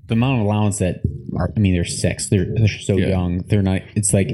[0.06, 1.02] the amount of allowance that
[1.38, 2.28] are, I mean, they're six.
[2.28, 3.08] They're they're so Yeah.
[3.08, 3.38] young.
[3.48, 3.82] They're not.
[3.96, 4.28] It's like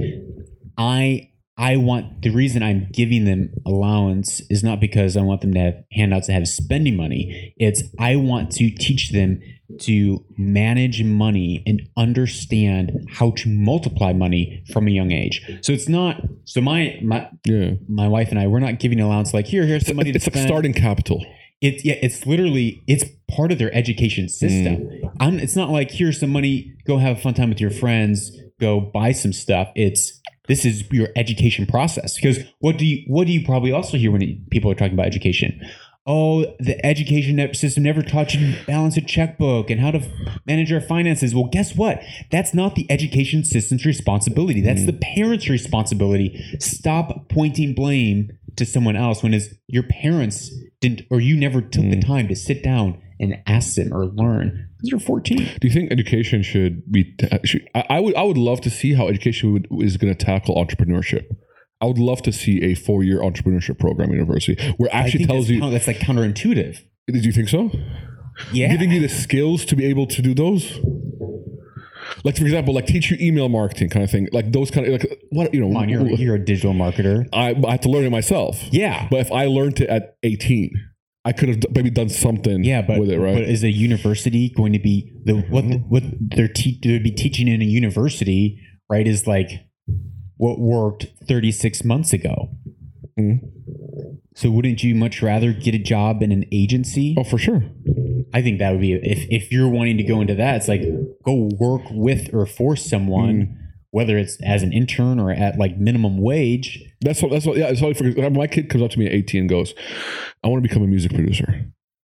[0.76, 1.27] I
[1.58, 5.60] I want the reason I'm giving them allowance is not because I want them to
[5.60, 7.52] have handouts to have spending money.
[7.56, 9.40] It's I want to teach them
[9.80, 15.42] to manage money and understand how to multiply money from a young age.
[15.62, 16.20] So it's not.
[16.44, 17.72] So my my Yeah.
[17.88, 20.30] my wife and I we're not giving allowance like here here's some money It's to
[20.34, 21.24] like starting capital.
[21.60, 23.04] it's yeah it's literally it's
[23.36, 25.12] part of their education system Mm.
[25.20, 28.30] I'm, it's not like here's some money go have a fun time with your friends
[28.60, 32.16] go buy some stuff it's this is your education process.
[32.16, 35.06] Because what do you what do you probably also hear when people are talking about
[35.06, 35.60] education?
[36.06, 40.02] Oh the education system never taught you to balance a checkbook and how to
[40.46, 41.34] manage our finances.
[41.34, 42.02] Well guess what?
[42.32, 44.62] That's not the education system's responsibility.
[44.62, 45.02] That's the mm.
[45.14, 46.42] parents responsibility.
[46.58, 50.50] Stop pointing blame to someone else when it's your parents
[50.80, 52.00] didn't or you never took the hmm.
[52.00, 55.90] time to sit down and ask them or learn because you're 14 Do you think
[55.90, 57.16] education should be?
[57.30, 58.14] Uh, should, I, I would.
[58.14, 61.24] I would love to see how education would, is going to tackle entrepreneurship.
[61.80, 65.70] I would love to see a four-year entrepreneurship program university where actually tells that's, you.
[65.70, 67.70] that's like counterintuitive Did you think so?
[68.52, 70.78] yeah giving you think you need the skills to be able to do those?
[72.24, 74.92] Like for example, like teach you email marketing kind of thing, like those kind of
[74.92, 75.76] like what you know.
[75.78, 78.62] On, you're, you're a digital marketer I, I had to learn it myself.
[78.70, 80.70] yeah But if I learned it at 18,
[81.24, 83.34] I could have maybe done something yeah but, with it, right?
[83.34, 87.48] but is a university going to be the what what they're te- they'd be teaching
[87.48, 89.50] in a university right is like
[90.36, 92.50] what worked 36 months ago
[93.18, 93.40] Mhm.
[94.36, 97.16] So wouldn't you much rather get a job in an agency?
[97.18, 97.64] Oh, for sure.
[98.32, 100.82] I think that would be if if you're wanting to go into that, it's like
[101.24, 103.54] go work with or for someone, Mm.
[103.90, 106.82] whether it's as an intern or at like minimum wage.
[107.00, 107.30] That's what.
[107.32, 107.56] That's what.
[107.56, 107.68] Yeah.
[107.68, 109.74] It's only for my kid comes up to me at 18 and goes,
[110.44, 111.66] "I want to become a music producer."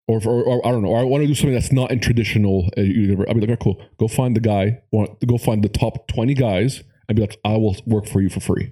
[0.07, 0.89] Or, or, or I don't know.
[0.89, 2.67] Or I want to do something that's not in traditional.
[2.75, 3.79] Uh, I'll be like, "Okay, cool.
[3.99, 4.81] Go find the guy.
[4.91, 8.29] Want go find the top twenty guys and be like, I will work for you
[8.29, 8.71] for free.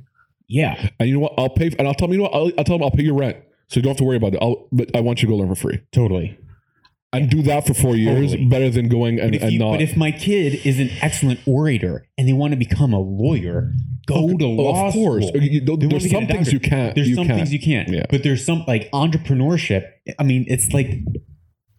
[0.50, 1.34] Yeah, And you know what?
[1.38, 1.72] I'll pay.
[1.78, 2.14] And I'll tell them.
[2.14, 2.34] You know what?
[2.34, 3.38] I'll, I'll tell them I'll pay your rent,
[3.68, 4.40] so you don't have to worry about it.
[4.42, 6.38] I'll, but I want you to go learn for free totally.
[7.14, 8.32] And do that for four years.
[8.32, 8.46] Totally.
[8.50, 9.72] Better than going and, But if, and you, not.
[9.72, 13.74] but if my kid is an excellent orator and they want to become a lawyer,
[14.08, 15.42] go to Oh, law of course, school.
[15.42, 16.96] You- you- They want there's to some things you can't.
[16.96, 17.38] There's you some can't.
[17.40, 17.90] things you can't.
[17.90, 18.06] Yeah.
[18.10, 19.84] But there's some like entrepreneurship.
[20.20, 20.90] I mean, it's like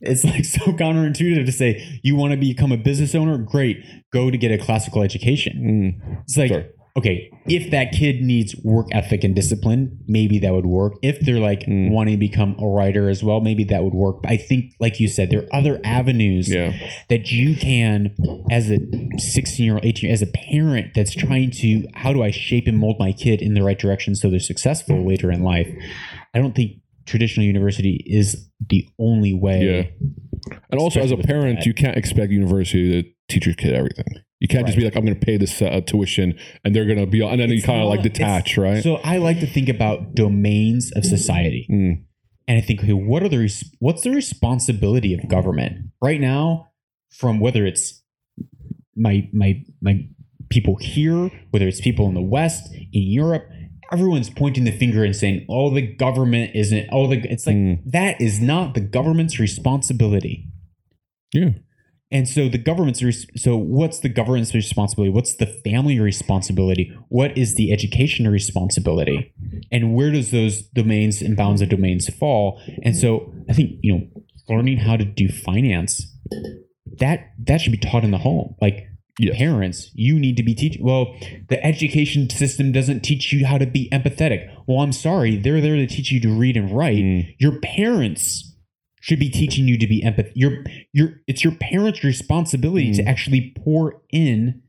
[0.01, 3.37] it's like so counterintuitive to say you want to become a business owner.
[3.39, 3.79] Great,
[4.13, 6.01] go to get a classical education.
[6.03, 6.67] Mm, It's like Sorry.
[6.99, 10.95] Okay, if that kid needs work ethic and discipline, maybe that would work.
[11.03, 11.91] If they're like Mm.
[11.91, 14.23] wanting to become a writer as well, maybe that would work.
[14.23, 16.73] But I think, like you said, there are other avenues yeah.
[17.09, 18.15] that you can
[18.51, 18.79] as a
[19.19, 22.67] 16 year old 18 year as a parent that's trying to how do i shape
[22.67, 25.69] and mold my kid in the right direction so they're successful later in life
[26.35, 26.73] i don't think
[27.07, 30.09] traditional university is the only way Yeah.
[30.71, 34.07] And also, as a parent, you can't expect university to teach your kid everything.
[34.41, 36.99] You can't just be like, I'm going to pay this uh, tuition and they're going
[36.99, 38.83] to be, and then you It's kind of like not- it's- detach, right?
[38.83, 42.05] so i like to think about domains of society Mm,
[42.47, 46.69] and i think okay what are the res- what's the responsibility of government right now
[47.11, 48.03] from whether it's
[48.97, 49.95] my my my
[50.51, 52.89] people here whether it's people in the west in
[53.21, 53.45] europe
[53.93, 57.83] everyone's pointing the finger and saying oh the government isn't oh the it's like Mm.
[57.91, 60.47] that is not the government's responsibility
[61.35, 61.51] yeah.
[62.11, 65.11] And so the government's res- so what's the government's responsibility?
[65.13, 66.93] What's the family responsibility?
[67.09, 69.33] What is the education responsibility?
[69.71, 72.61] And where does those domains and bounds of domains fall?
[72.83, 74.07] And so I think, you know,
[74.49, 76.07] learning how to do finance,
[76.99, 78.55] that that should be taught in the home.
[78.61, 78.87] Like
[79.21, 79.37] Yes.
[79.37, 80.81] parents, you need to be teaching.
[80.85, 81.17] Well,
[81.49, 84.49] the education system doesn't teach you how to be empathetic.
[84.69, 86.99] Well, I'm sorry, they're there to teach you to read and write.
[86.99, 88.48] Mm, Your parents
[89.01, 90.31] should be teaching you to be empath.
[90.35, 93.07] Your your it's your parents' responsibility to Mm.
[93.09, 94.63] actually pour in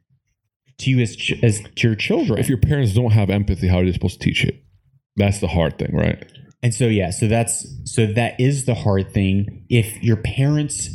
[0.80, 2.40] to you as ch- as to your children.
[2.40, 4.64] if your parents don't have empathy, how are they supposed to teach it?
[5.18, 6.24] That's the hard thing, right?
[6.62, 9.66] and so yeah, so that's so that is the hard thing.
[9.70, 10.90] If your parents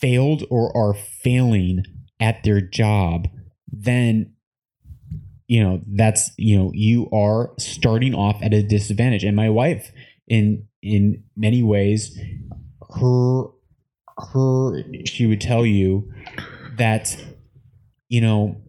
[0.00, 1.84] failed or are failing
[2.20, 3.28] at their job,
[3.72, 4.32] then
[5.46, 9.24] you know that's you know you are starting off at a disadvantage.
[9.24, 9.92] And my wife,
[10.28, 12.18] in in many ways,
[13.00, 13.44] her
[14.32, 16.12] her she would tell you
[16.76, 17.16] that
[18.08, 18.60] you know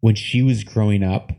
[0.00, 1.32] when she was growing up,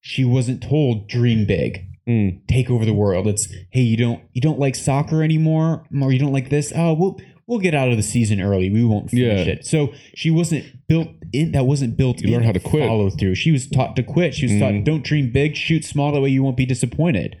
[0.00, 3.28] she wasn't told dream big Mm, take over the world.
[3.28, 6.72] It's hey, you don't you don't like soccer anymore, or you don't like this.
[6.74, 8.68] Oh, we'll we'll get out of the season early.
[8.70, 9.52] We won't finish Yeah.
[9.52, 9.66] it.
[9.66, 11.52] So she wasn't built in.
[11.52, 12.20] That wasn't built.
[12.20, 12.88] You in learn how to quit.
[12.88, 13.34] Follow through.
[13.36, 14.34] She was taught to quit.
[14.34, 14.58] She was Mm.
[14.60, 16.10] taught don't dream big, shoot small.
[16.10, 17.36] That way you won't be disappointed.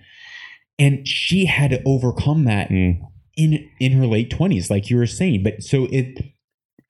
[0.78, 3.00] And she had to overcome that mm.
[3.36, 5.42] In in her late twenties, like you were saying.
[5.42, 6.18] But so it,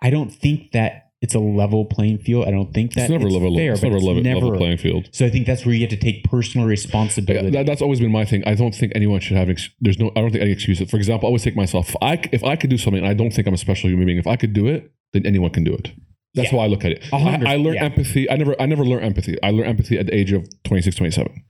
[0.03, 2.49] I don't think that it's a level playing field.
[2.49, 3.55] I don't think that It's never it's level.
[3.55, 4.41] fair, it's never it's level, never.
[4.41, 5.09] level playing field.
[5.12, 7.51] So I think that's where you have to take personal Yeah, responsibility.
[7.51, 8.43] that, that's always been my thing.
[8.47, 9.51] I don't think anyone should have.
[9.51, 10.11] Ex- there's no.
[10.16, 10.91] I don't think any excuses.
[10.91, 11.91] For example, I always take myself.
[11.91, 14.07] If I if I could do something, and I don't think I'm a special human
[14.07, 14.18] being.
[14.18, 15.93] If I could do it, then anyone can do it.
[16.34, 16.59] That's Yeah.
[16.59, 17.05] why I look at it.
[17.12, 17.84] I, I learned yeah.
[17.84, 18.30] empathy.
[18.30, 18.55] I never.
[18.62, 19.36] I never learned empathy.
[19.43, 21.43] I learned empathy at the age of 26, 27.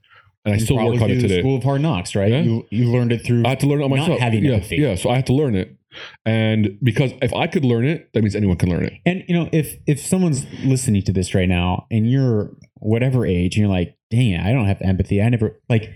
[0.45, 1.41] And I You still work on it today.
[1.41, 2.31] School of Hard Knocks, right?
[2.33, 2.41] Yeah.
[2.43, 3.43] You you learned it through.
[3.47, 4.19] I had to learn it myself.
[4.21, 4.77] having yeah, empathy.
[4.77, 4.95] yeah.
[4.95, 5.77] So I had to learn it,
[6.25, 8.95] and because if I could learn it, that means anyone can learn it.
[9.07, 13.57] and you know, if if someone's listening to this right now and you're whatever age,
[13.57, 15.23] and you're like, dang it, I don't have empathy.
[15.23, 15.91] I never like.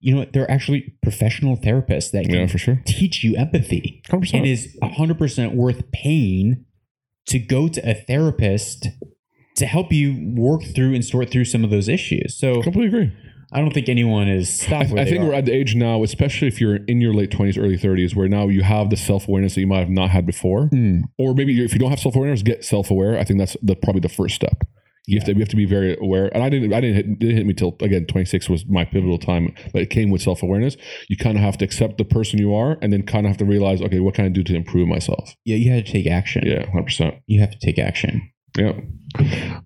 [0.00, 0.32] You know what?
[0.32, 2.80] There are actually professional therapists that can Yeah, for sure.
[2.86, 4.00] teach you empathy.
[4.08, 4.46] Hundred and percent.
[4.46, 6.64] is 100% worth paying
[7.26, 8.86] to go to a therapist
[9.56, 12.38] to help you work through and sort through some of those issues.
[12.38, 13.12] So Completely agree.
[13.52, 14.90] I don't think anyone is I, stopped.
[14.92, 15.28] I they think are.
[15.28, 18.28] we're at the age now, especially if you're in your late twenties, early thirties, where
[18.28, 21.00] now you have the self awareness that you might have not had before, Hmm.
[21.18, 23.18] or maybe if you don't have self awareness, get self aware.
[23.18, 24.64] I think that's the probably the first step.
[25.06, 26.26] You have to you have to be very aware.
[26.34, 28.84] And I didn't I didn't hit, didn't hit me till again twenty six was my
[28.84, 30.76] pivotal time, but it came with self awareness.
[31.08, 33.38] You kind of have to accept the person you are, and then kind of have
[33.38, 35.34] to realize, okay, what can I do to improve myself?
[35.46, 36.42] Yeah, you had to take action.
[36.46, 37.14] Yeah, hundred percent.
[37.26, 38.30] You have to take action.
[38.56, 38.72] Yeah,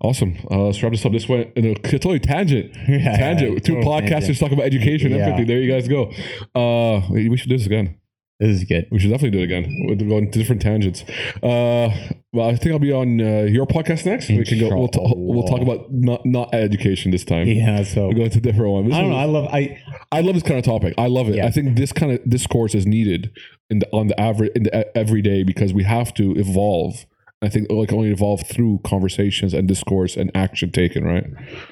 [0.01, 0.37] awesome.
[0.51, 1.11] Uh, let's wrap this up.
[1.11, 2.73] This went in a totally tangent.
[2.85, 3.63] tangent.
[3.65, 4.39] Two total podcasters tangent.
[4.39, 5.17] talk about education, Yeah.
[5.27, 5.45] empathy.
[5.45, 6.11] There you guys go.
[6.53, 7.97] Uh, we should do this again.
[8.39, 8.87] This is good.
[8.91, 9.85] We should definitely do it again.
[9.87, 11.03] We'll go into different tangents.
[11.41, 11.89] Uh,
[12.33, 14.27] well, I think I'll be on uh, your podcast next.
[14.27, 14.75] We can go.
[14.75, 17.47] We'll, ta- we'll talk about not not education this time.
[17.47, 18.85] Yeah, so We'll go to a different one.
[18.89, 19.15] This I don't know.
[19.15, 19.81] one- I love I
[20.11, 20.93] I love this kind of topic.
[20.97, 21.35] I love it.
[21.35, 21.45] Yeah.
[21.45, 23.31] I think this kind of discourse is needed
[23.69, 27.05] in the, on the average in the everyday because we have to evolve.
[27.43, 31.03] I think like only evolve through conversations and discourse and action taken.
[31.03, 31.25] Right?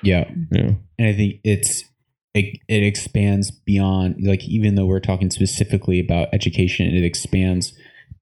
[0.04, 0.30] Yeah.
[0.52, 0.72] Yeah.
[0.98, 1.84] and I think it's
[2.34, 7.74] it, it expands beyond like even though we're talking specifically about education, it expands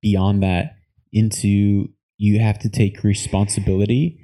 [0.02, 0.76] beyond that
[1.12, 4.20] into you have to take responsibility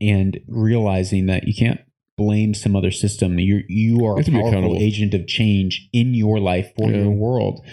[0.00, 1.80] and realizing that you can't
[2.16, 3.38] blame some other system.
[3.38, 7.02] You're you are You a powerful agent of change in your life for Yeah.
[7.02, 7.64] your world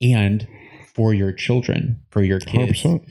[0.00, 0.46] and
[0.94, 2.72] for your children, for your kids.
[2.82, 3.02] percent.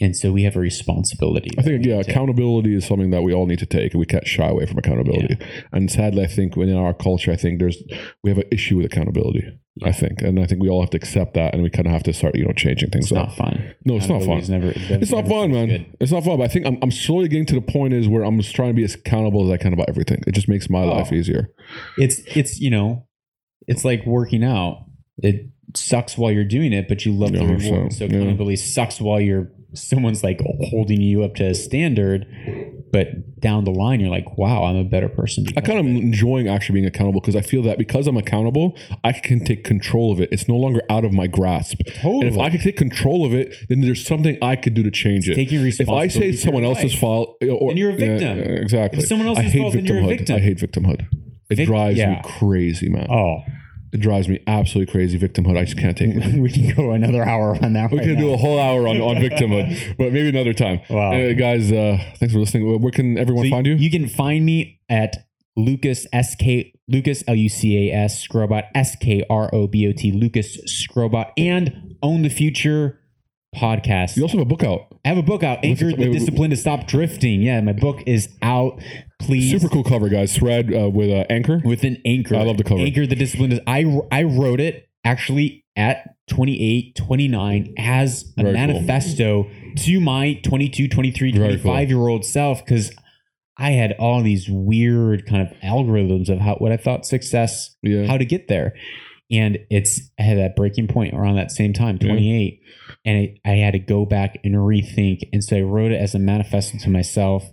[0.00, 1.50] And so we have a responsibility.
[1.56, 4.26] I think yeah, accountability is something that we all need to take, and we can't
[4.26, 5.38] shy away from accountability.
[5.72, 7.80] And sadly, I think within our culture, I think there's
[8.22, 9.44] we have an issue with accountability.
[9.82, 11.92] I think, and I think we all have to accept that, and we kind of
[11.92, 13.28] have to start, you know, changing things It's up.
[13.28, 13.74] not fun.
[13.84, 14.40] No, it's not fun.
[14.48, 15.68] Never, It's not fun, man.
[15.68, 15.96] Good.
[16.00, 16.38] It's not fun.
[16.38, 18.68] But I think I'm, I'm slowly getting to the point is where I'm just trying
[18.68, 20.22] to be as accountable as I can about everything.
[20.28, 20.88] It just makes my Oh.
[20.92, 21.50] life easier.
[21.98, 23.06] It's it's you know,
[23.66, 24.84] it's like working out.
[25.18, 27.92] It sucks while you're doing it, but you love the Yeah, reward.
[27.92, 28.18] so, So yeah.
[28.20, 32.26] accountability sucks while you're someone's like holding you up to a standard,
[32.92, 35.46] but down the line you're like, wow, I'm a better person.
[35.56, 39.12] I kind of enjoying actually being accountable because I feel that because I'm accountable, I
[39.12, 40.28] can take control of it.
[40.32, 41.80] It's no longer out of my grasp.
[41.96, 42.26] totally.
[42.28, 44.90] And if I can take control of it, then there's something I could do to
[44.90, 45.34] change it.
[45.34, 47.00] taking responsibility if I say for someone else's life.
[47.00, 48.38] fault, eh, or Then you're a victim.
[48.38, 49.00] yeah, exactly.
[49.02, 50.08] If someone else's fault, then you're a victimhood.
[50.18, 50.36] victim.
[50.36, 51.06] I hate victimhood.
[51.50, 53.06] It Vic- drives me crazy, man.
[53.10, 53.40] Oh,
[53.94, 55.16] It drives me absolutely crazy.
[55.16, 55.56] Victimhood.
[55.56, 56.34] I just can't take it.
[56.40, 57.92] we can go another hour on that.
[57.92, 60.80] We right can do a whole hour on, on victimhood, but maybe another time.
[60.90, 61.12] Wow.
[61.12, 62.82] Uh, guys, uh, thanks for listening.
[62.82, 63.74] Where can everyone So find you?
[63.74, 68.64] You can find me at Lucas S K Lucas L U C A S Skrobot
[68.74, 73.00] S K R O B O T Lucas Skrobot and Own the Future
[73.54, 74.16] podcast.
[74.16, 74.80] You also have a book out.
[75.04, 77.42] I have a book out, Anchored the Discipline to Stop Drifting.
[77.42, 78.80] Yeah, my book is out.
[79.20, 79.50] Please.
[79.50, 80.36] Super cool cover, guys.
[80.36, 81.60] Thread uh, with uh, Anchor.
[81.64, 82.36] With an anchor.
[82.36, 82.80] I love the cover.
[82.80, 83.50] Anchored the Discipline.
[83.50, 88.66] To, I, I wrote it actually at 28, 29 as a Very cool.
[88.66, 89.46] manifesto
[89.76, 91.62] to my 22, 23, Very cool.
[91.72, 92.90] 25 year old self because
[93.58, 98.06] I had all these weird kind of algorithms of how what I thought success, Yeah.
[98.06, 98.74] how to get there.
[99.30, 102.50] And it's I had that breaking point around that same time, Yeah.
[103.04, 103.10] 28.
[103.10, 105.28] And I, I had to go back and rethink.
[105.32, 107.44] And so I wrote it as a manifesto to myself.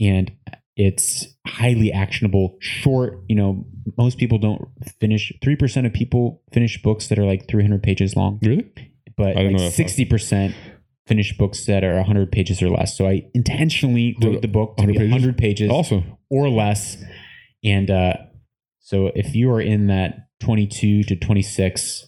[0.00, 0.30] And
[0.76, 3.22] it's highly actionable, short.
[3.28, 3.66] You know,
[3.96, 4.62] most people don't
[5.00, 8.70] finish, 3% of people finish books that are like 300 pages long really?
[9.16, 10.54] but like sixty percent
[11.06, 12.94] finish books that are hundred pages or less.
[12.98, 15.10] So I intentionally wrote the book to be 100 pages?
[15.12, 16.18] hundred pages Awesome.
[16.28, 17.02] or less.
[17.64, 18.14] And uh,
[18.80, 22.06] so if you are in that twenty-two to twenty-six,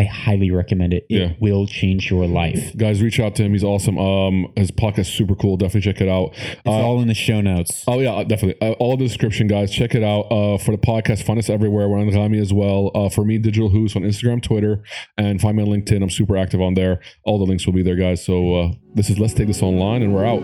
[0.00, 1.04] I highly recommend it.
[1.10, 1.32] It Yeah.
[1.40, 2.74] will change your life.
[2.76, 3.52] Guys, reach out to him.
[3.52, 3.98] He's awesome.
[3.98, 5.58] Um, his podcast is super cool.
[5.58, 6.30] Definitely check it out.
[6.34, 7.84] It's Uh, all in the show notes.
[7.86, 8.56] Oh yeah, definitely.
[8.66, 9.70] Uh, all in the description, guys.
[9.70, 10.22] Check it out.
[10.32, 11.86] Uh, for the podcast, find us everywhere.
[11.88, 12.90] We're on Rami as well.
[12.94, 14.82] Uh, for me, Digital Hoos on Instagram, Twitter,
[15.18, 16.02] and find me on LinkedIn.
[16.02, 17.00] I'm super active on there.
[17.24, 18.24] All the links will be there, guys.
[18.24, 20.42] So uh, this is Let's Take This Online, and we're out.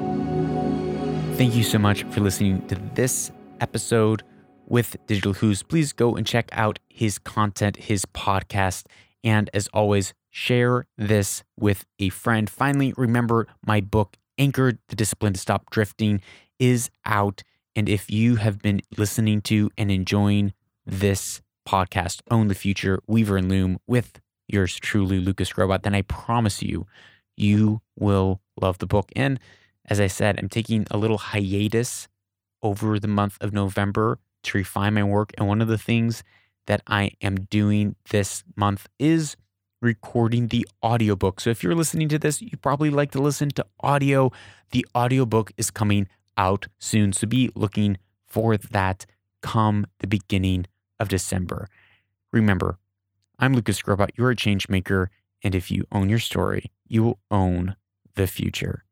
[1.38, 3.30] Thank you so much for listening to this
[3.60, 4.22] episode
[4.66, 5.62] with Digital Hoos.
[5.62, 8.84] Please go and check out his content, his podcast,
[9.26, 12.48] and as always, share this with a friend.
[12.48, 16.20] Finally, remember my book, Anchored the Discipline to Stop Drifting,
[16.60, 17.42] is out.
[17.74, 20.54] And if you have been listening to and enjoying
[20.86, 26.02] this podcast, Own the Future, Weaver and Loom, with yours truly, Lucas Skrobot, then I
[26.02, 26.86] promise you,
[27.36, 29.10] you will love the book.
[29.16, 29.40] And
[29.86, 32.06] as I said, I'm taking a little hiatus
[32.62, 35.32] over the month of November to refine my work.
[35.36, 36.22] And one of the things
[36.66, 39.36] that I am doing this month is
[39.80, 41.40] recording the audiobook.
[41.40, 44.32] So if you're listening to this, you probably like to listen to audio.
[44.70, 47.12] The audiobook is coming out soon.
[47.12, 49.06] So be looking for that
[49.42, 50.66] come the beginning
[50.98, 51.68] of December.
[52.32, 52.78] Remember,
[53.38, 54.10] I'm Lucas Skrobot.
[54.16, 55.10] You're a change maker.
[55.42, 57.76] And if you own your story, you will own
[58.14, 58.85] the future.